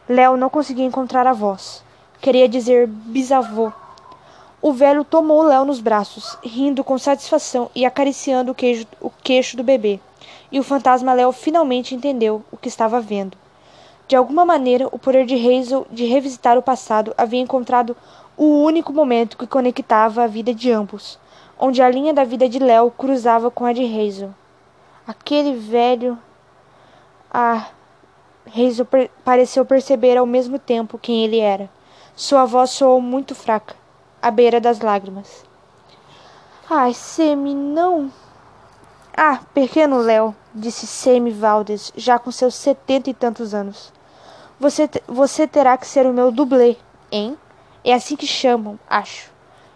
Léo 0.08 0.36
não 0.36 0.50
conseguia 0.50 0.84
encontrar 0.84 1.26
a 1.28 1.32
voz. 1.32 1.84
Queria 2.20 2.48
dizer 2.48 2.88
bisavô. 2.88 3.72
O 4.60 4.72
velho 4.72 5.04
tomou 5.04 5.42
Léo 5.42 5.64
nos 5.64 5.80
braços, 5.80 6.36
rindo 6.42 6.82
com 6.82 6.98
satisfação 6.98 7.70
e 7.74 7.84
acariciando 7.84 8.50
o, 8.52 8.54
queijo, 8.54 8.86
o 9.00 9.10
queixo 9.10 9.56
do 9.56 9.62
bebê. 9.62 10.00
E 10.50 10.58
o 10.58 10.62
fantasma 10.64 11.12
Léo 11.12 11.30
finalmente 11.30 11.94
entendeu 11.94 12.42
o 12.50 12.56
que 12.56 12.68
estava 12.68 13.00
vendo. 13.00 13.36
De 14.08 14.16
alguma 14.16 14.44
maneira, 14.44 14.88
o 14.90 14.98
poder 14.98 15.24
de 15.24 15.34
Hazel 15.34 15.86
de 15.90 16.04
revisitar 16.04 16.58
o 16.58 16.62
passado 16.62 17.14
havia 17.16 17.40
encontrado 17.40 17.96
o 18.36 18.62
único 18.62 18.92
momento 18.92 19.36
que 19.36 19.46
conectava 19.46 20.24
a 20.24 20.26
vida 20.26 20.52
de 20.52 20.70
ambos, 20.70 21.18
onde 21.58 21.80
a 21.80 21.88
linha 21.88 22.12
da 22.12 22.24
vida 22.24 22.48
de 22.48 22.58
Léo 22.58 22.90
cruzava 22.90 23.50
com 23.50 23.64
a 23.64 23.72
de 23.72 23.84
Hazel. 23.84 24.34
Aquele 25.06 25.54
velho. 25.54 26.18
Ah. 27.32 27.68
Per 28.44 29.10
pareceu 29.24 29.64
perceber 29.64 30.16
ao 30.16 30.26
mesmo 30.26 30.58
tempo 30.58 30.98
quem 30.98 31.24
ele 31.24 31.38
era. 31.38 31.70
Sua 32.14 32.44
voz 32.44 32.70
soou 32.70 33.00
muito 33.00 33.34
fraca 33.34 33.74
à 34.20 34.30
beira 34.30 34.60
das 34.60 34.80
lágrimas. 34.80 35.44
Ai, 36.68 36.94
Semi, 36.94 37.54
não. 37.54 38.12
Ah, 39.16 39.40
pequeno 39.52 39.98
Léo, 39.98 40.34
disse 40.54 40.86
Semi 40.86 41.30
Valdes, 41.30 41.92
já 41.96 42.18
com 42.18 42.30
seus 42.30 42.54
setenta 42.54 43.10
e 43.10 43.14
tantos 43.14 43.52
anos. 43.54 43.92
Você, 44.58 44.88
você 45.06 45.46
terá 45.46 45.76
que 45.76 45.86
ser 45.86 46.06
o 46.06 46.12
meu 46.12 46.30
dublê, 46.30 46.76
hein? 47.10 47.36
É 47.84 47.92
assim 47.92 48.16
que 48.16 48.26
chamam, 48.26 48.78
acho. 48.88 49.30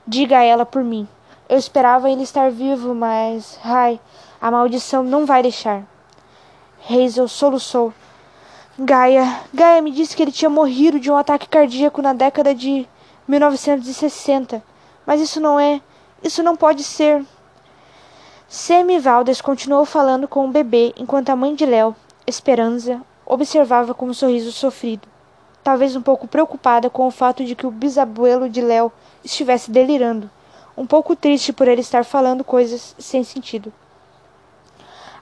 Diga 0.06 0.38
a 0.38 0.44
ela 0.44 0.64
por 0.64 0.82
mim. 0.84 1.08
Eu 1.48 1.58
esperava 1.58 2.10
ele 2.10 2.22
estar 2.22 2.50
vivo, 2.50 2.94
mas. 2.94 3.58
Ai, 3.64 4.00
a 4.40 4.50
maldição 4.50 5.02
não 5.02 5.26
vai 5.26 5.42
deixar. 5.42 5.82
Hazel 6.88 7.28
soluçou. 7.28 7.92
Gaia. 8.78 9.40
Gaia 9.54 9.80
me 9.80 9.90
disse 9.90 10.14
que 10.14 10.22
ele 10.22 10.30
tinha 10.30 10.50
morrido 10.50 11.00
de 11.00 11.10
um 11.10 11.16
ataque 11.16 11.48
cardíaco 11.48 12.02
na 12.02 12.12
década 12.12 12.54
de 12.54 12.86
1960. 13.26 14.62
Mas 15.06 15.20
isso 15.20 15.40
não 15.40 15.58
é. 15.58 15.80
Isso 16.22 16.42
não 16.42 16.56
pode 16.56 16.84
ser. 16.84 17.24
Semi 18.48 18.98
Valdes 18.98 19.40
continuou 19.40 19.84
falando 19.84 20.28
com 20.28 20.44
o 20.44 20.50
bebê 20.50 20.92
enquanto 20.96 21.30
a 21.30 21.36
mãe 21.36 21.54
de 21.54 21.66
Léo, 21.66 21.96
Esperança, 22.26 23.00
observava 23.24 23.92
com 23.92 24.06
um 24.06 24.14
sorriso 24.14 24.52
sofrido, 24.52 25.08
talvez 25.64 25.96
um 25.96 26.02
pouco 26.02 26.28
preocupada 26.28 26.88
com 26.88 27.08
o 27.08 27.10
fato 27.10 27.44
de 27.44 27.56
que 27.56 27.66
o 27.66 27.72
bisabuelo 27.72 28.48
de 28.48 28.60
Léo 28.60 28.92
estivesse 29.24 29.68
delirando, 29.70 30.30
um 30.76 30.86
pouco 30.86 31.16
triste 31.16 31.52
por 31.52 31.66
ele 31.66 31.80
estar 31.80 32.04
falando 32.04 32.44
coisas 32.44 32.94
sem 32.98 33.24
sentido. 33.24 33.72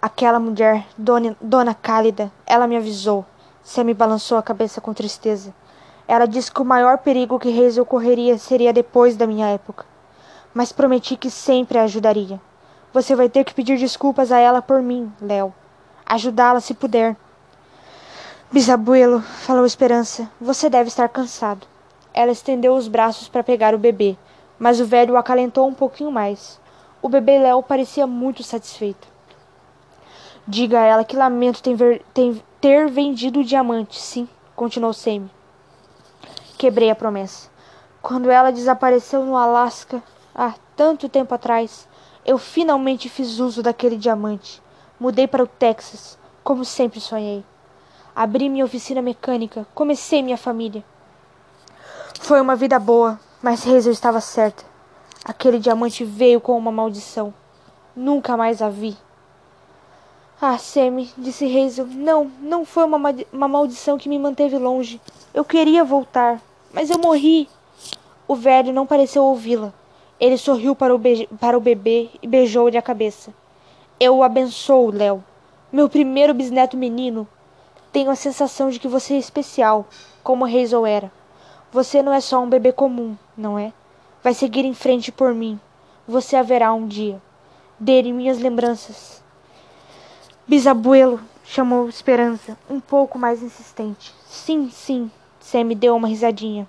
Aquela 0.03 0.39
mulher, 0.39 0.87
Dona, 0.99 1.35
Dona 1.41 1.75
Cálida, 1.75 2.31
ela 2.47 2.67
me 2.67 2.77
avisou. 2.77 3.25
Sammy 3.65 3.95
balançou 3.95 4.37
a 4.37 4.43
cabeça 4.43 4.79
com 4.79 4.93
tristeza. 4.93 5.55
Ela 6.07 6.27
disse 6.27 6.53
que 6.53 6.61
o 6.61 6.67
maior 6.67 6.99
perigo 6.99 7.39
que 7.39 7.49
Reis 7.49 7.79
ocorreria 7.79 8.37
seria 8.37 8.75
depois 8.75 9.17
da 9.17 9.27
minha 9.27 9.49
época. 9.49 9.87
Mas 10.53 10.71
prometi 10.71 11.17
que 11.17 11.31
sempre 11.31 11.79
a 11.79 11.85
ajudaria. 11.85 12.39
Você 12.93 13.17
vai 13.17 13.29
ter 13.31 13.43
que 13.43 13.55
pedir 13.55 13.79
desculpas 13.79 14.31
a 14.31 14.39
ela 14.39 14.61
por 14.61 14.83
mim, 14.83 15.11
Léo. 15.19 15.53
Ajudá-la 16.05 16.61
se 16.61 16.75
puder. 16.75 17.17
Bisabuelo, 18.53 19.23
falou 19.23 19.65
Esperança, 19.65 20.31
você 20.39 20.69
deve 20.69 20.89
estar 20.89 21.09
cansado. 21.09 21.67
Ela 22.13 22.31
estendeu 22.31 22.75
os 22.77 22.87
braços 22.87 23.29
para 23.29 23.43
pegar 23.43 23.75
o 23.75 23.79
bebê, 23.79 24.17
mas 24.59 24.79
o 24.79 24.85
velho 24.85 25.15
o 25.15 25.17
acalentou 25.17 25.67
um 25.67 25.75
pouquinho 25.75 26.13
mais. 26.13 26.61
O 27.01 27.09
bebê 27.09 27.39
Léo 27.39 27.63
parecia 27.63 28.07
muito 28.07 28.43
satisfeito. 28.43 29.09
Diga 30.47 30.81
a 30.81 30.85
ela 30.85 31.05
que 31.05 31.17
lamento 31.17 31.63
ter 31.63 32.43
vendido 32.89 33.41
o 33.41 33.45
diamante, 33.45 34.01
sim, 34.01 34.27
continuou 34.57 34.95
Sammy. 34.95 35.31
Quebrei 36.57 36.89
a 36.89 36.95
promessa. 36.95 37.51
Quando 38.01 38.31
ela 38.31 38.51
desapareceu 38.51 39.23
no 39.23 39.37
Alasca, 39.37 40.03
há 40.35 40.55
tanto 40.75 41.07
tempo 41.07 41.35
atrás, 41.35 41.87
eu 42.25 42.39
finalmente 42.39 43.11
fiz 43.11 43.39
uso 43.39 43.63
daquele 43.63 43.99
diamante. 43.99 44.63
Mudei 44.99 45.27
para 45.27 45.43
o 45.43 45.47
Texas, 45.47 46.19
como 46.43 46.65
sempre 46.65 47.01
sonhei. 47.01 47.45
Abri 48.17 48.49
minha 48.49 48.65
oficina 48.65 49.03
mecânica, 49.03 49.67
comecei 49.75 50.23
minha 50.23 50.39
família. 50.39 50.83
Foi 52.19 52.41
uma 52.41 52.57
vida 52.57 52.79
boa, 52.79 53.21
mas 53.43 53.69
Hazel 53.69 53.93
estava 53.93 54.23
certa. 54.23 54.65
Aquele 55.23 55.59
diamante 55.59 56.03
veio 56.03 56.41
com 56.41 56.57
uma 56.57 56.73
maldição. 56.73 57.35
Nunca 57.95 58.39
mais 58.39 58.63
a 58.63 58.71
vi. 58.71 58.97
Ah, 60.47 60.59
Sammy, 60.59 61.11
disse 61.17 61.47
Hazel, 61.47 61.87
não, 61.87 62.31
não 62.39 62.67
foi 62.67 62.85
uma, 62.85 62.99
uma 63.33 63.49
maldição 63.49 63.97
que 63.97 64.11
me 64.11 64.19
manteve 64.19 64.59
longe. 64.59 65.01
Eu 65.33 65.43
queria 65.43 65.83
voltar, 65.83 66.39
mas 66.71 66.91
eu 66.91 66.99
morri. 66.99 67.49
O 68.29 68.37
velho 68.37 68.71
não 68.71 68.85
pareceu 68.85 69.25
ouvi-la. 69.25 69.73
Ele 70.21 70.37
sorriu 70.37 70.77
para 70.77 70.95
o, 70.95 71.01
para 71.41 71.57
o 71.57 71.63
bebê 71.63 72.11
e 72.23 72.27
beijou-lhe 72.27 72.77
a 72.77 72.83
cabeça. 72.83 73.33
Eu 73.99 74.19
o 74.19 74.23
abençoo, 74.23 74.91
Léo. 74.91 75.25
Meu 75.73 75.89
primeiro 75.89 76.35
bisneto 76.35 76.77
menino. 76.77 77.27
Tenho 77.91 78.11
a 78.11 78.15
sensação 78.15 78.69
de 78.69 78.79
que 78.79 78.87
você 78.87 79.15
é 79.15 79.19
especial, 79.19 79.87
como 80.23 80.45
Hazel 80.45 80.85
era. 80.85 81.11
Você 81.73 82.03
não 82.03 82.13
é 82.13 82.21
só 82.21 82.39
um 82.43 82.51
bebê 82.51 82.71
comum, 82.71 83.17
não 83.35 83.59
é? 83.59 83.73
Vai 84.23 84.35
seguir 84.35 84.67
em 84.67 84.75
frente 84.75 85.11
por 85.11 85.33
mim. 85.33 85.59
Você 86.07 86.37
haverá 86.37 86.71
um 86.75 86.87
dia. 86.87 87.19
Dê-lhe 87.81 88.13
minhas 88.13 88.39
lembranças. 88.39 89.24
Bisabuelo, 90.47 91.23
chamou 91.43 91.89
Esperança, 91.89 92.59
um 92.69 92.79
pouco 92.79 93.19
mais 93.19 93.43
insistente. 93.43 94.15
Sim, 94.27 94.69
sim, 94.71 95.11
Sam 95.41 95.69
deu 95.69 95.97
uma 95.97 96.07
risadinha. 96.07 96.69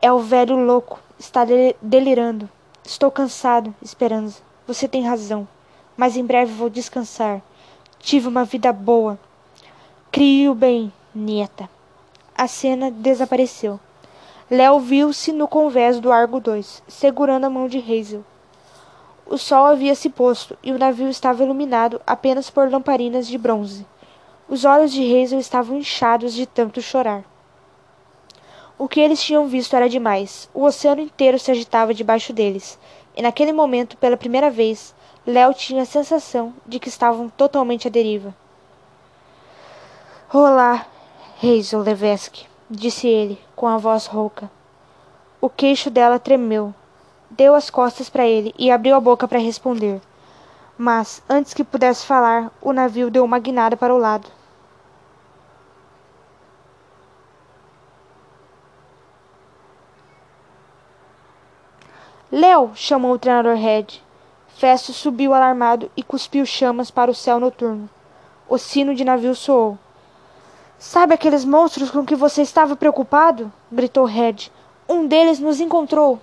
É 0.00 0.10
o 0.10 0.18
velho 0.20 0.56
louco, 0.56 0.98
está 1.18 1.44
delirando. 1.82 2.48
Estou 2.82 3.10
cansado, 3.10 3.74
Esperança. 3.82 4.40
Você 4.66 4.88
tem 4.88 5.06
razão, 5.06 5.46
mas 5.94 6.16
em 6.16 6.24
breve 6.24 6.50
vou 6.54 6.70
descansar. 6.70 7.42
Tive 7.98 8.28
uma 8.28 8.46
vida 8.46 8.72
boa. 8.72 9.18
Crie 10.10 10.48
o 10.48 10.54
bem, 10.54 10.90
nieta. 11.14 11.68
A 12.34 12.48
cena 12.48 12.90
desapareceu. 12.90 13.78
Léo 14.50 14.80
viu-se 14.80 15.32
no 15.32 15.46
convés 15.46 16.00
do 16.00 16.10
Argo 16.10 16.40
2, 16.40 16.82
segurando 16.88 17.44
a 17.44 17.50
mão 17.50 17.68
de 17.68 17.76
Hazel. 17.78 18.24
O 19.30 19.36
sol 19.36 19.66
havia 19.66 19.94
se 19.94 20.08
posto 20.08 20.56
e 20.62 20.72
o 20.72 20.78
navio 20.78 21.10
estava 21.10 21.44
iluminado 21.44 22.00
apenas 22.06 22.48
por 22.48 22.70
lamparinas 22.70 23.28
de 23.28 23.36
bronze. 23.36 23.86
Os 24.48 24.64
olhos 24.64 24.90
de 24.90 25.02
Hazel 25.02 25.38
estavam 25.38 25.76
inchados 25.76 26.32
de 26.32 26.46
tanto 26.46 26.80
chorar. 26.80 27.22
O 28.78 28.88
que 28.88 29.00
eles 29.00 29.22
tinham 29.22 29.46
visto 29.46 29.76
era 29.76 29.86
demais. 29.86 30.48
O 30.54 30.64
oceano 30.64 31.02
inteiro 31.02 31.38
se 31.38 31.50
agitava 31.50 31.92
debaixo 31.92 32.32
deles, 32.32 32.78
e 33.14 33.20
naquele 33.20 33.52
momento, 33.52 33.98
pela 33.98 34.16
primeira 34.16 34.50
vez, 34.50 34.94
Léo 35.26 35.52
tinha 35.52 35.82
a 35.82 35.84
sensação 35.86 36.54
de 36.66 36.78
que 36.78 36.88
estavam 36.88 37.28
totalmente 37.28 37.86
à 37.86 37.90
deriva. 37.90 38.34
Olá, 40.32 40.86
Hazel 41.42 41.80
Levesque, 41.80 42.46
disse 42.70 43.06
ele, 43.06 43.38
com 43.54 43.66
a 43.68 43.76
voz 43.76 44.06
rouca. 44.06 44.50
O 45.38 45.50
queixo 45.50 45.90
dela 45.90 46.18
tremeu, 46.18 46.72
deu 47.30 47.54
as 47.54 47.70
costas 47.70 48.08
para 48.08 48.26
ele 48.26 48.54
e 48.58 48.70
abriu 48.70 48.96
a 48.96 49.00
boca 49.00 49.28
para 49.28 49.38
responder. 49.38 50.00
Mas, 50.76 51.22
antes 51.28 51.52
que 51.52 51.64
pudesse 51.64 52.06
falar, 52.06 52.50
o 52.60 52.72
navio 52.72 53.10
deu 53.10 53.24
uma 53.24 53.38
guinada 53.38 53.76
para 53.76 53.94
o 53.94 53.98
lado. 53.98 54.28
Léo! 62.30 62.72
chamou 62.74 63.12
o 63.12 63.18
treinador 63.18 63.56
Red. 63.56 63.86
Festo 64.48 64.92
subiu 64.92 65.32
alarmado 65.32 65.90
e 65.96 66.02
cuspiu 66.02 66.44
chamas 66.44 66.90
para 66.90 67.10
o 67.10 67.14
céu 67.14 67.40
noturno. 67.40 67.88
O 68.48 68.58
sino 68.58 68.94
de 68.94 69.04
navio 69.04 69.34
soou. 69.34 69.78
Sabe 70.78 71.14
aqueles 71.14 71.44
monstros 71.44 71.90
com 71.90 72.04
que 72.04 72.14
você 72.14 72.42
estava 72.42 72.76
preocupado? 72.76 73.52
gritou 73.72 74.04
Red. 74.04 74.50
Um 74.88 75.06
deles 75.06 75.40
nos 75.40 75.58
encontrou. 75.58 76.20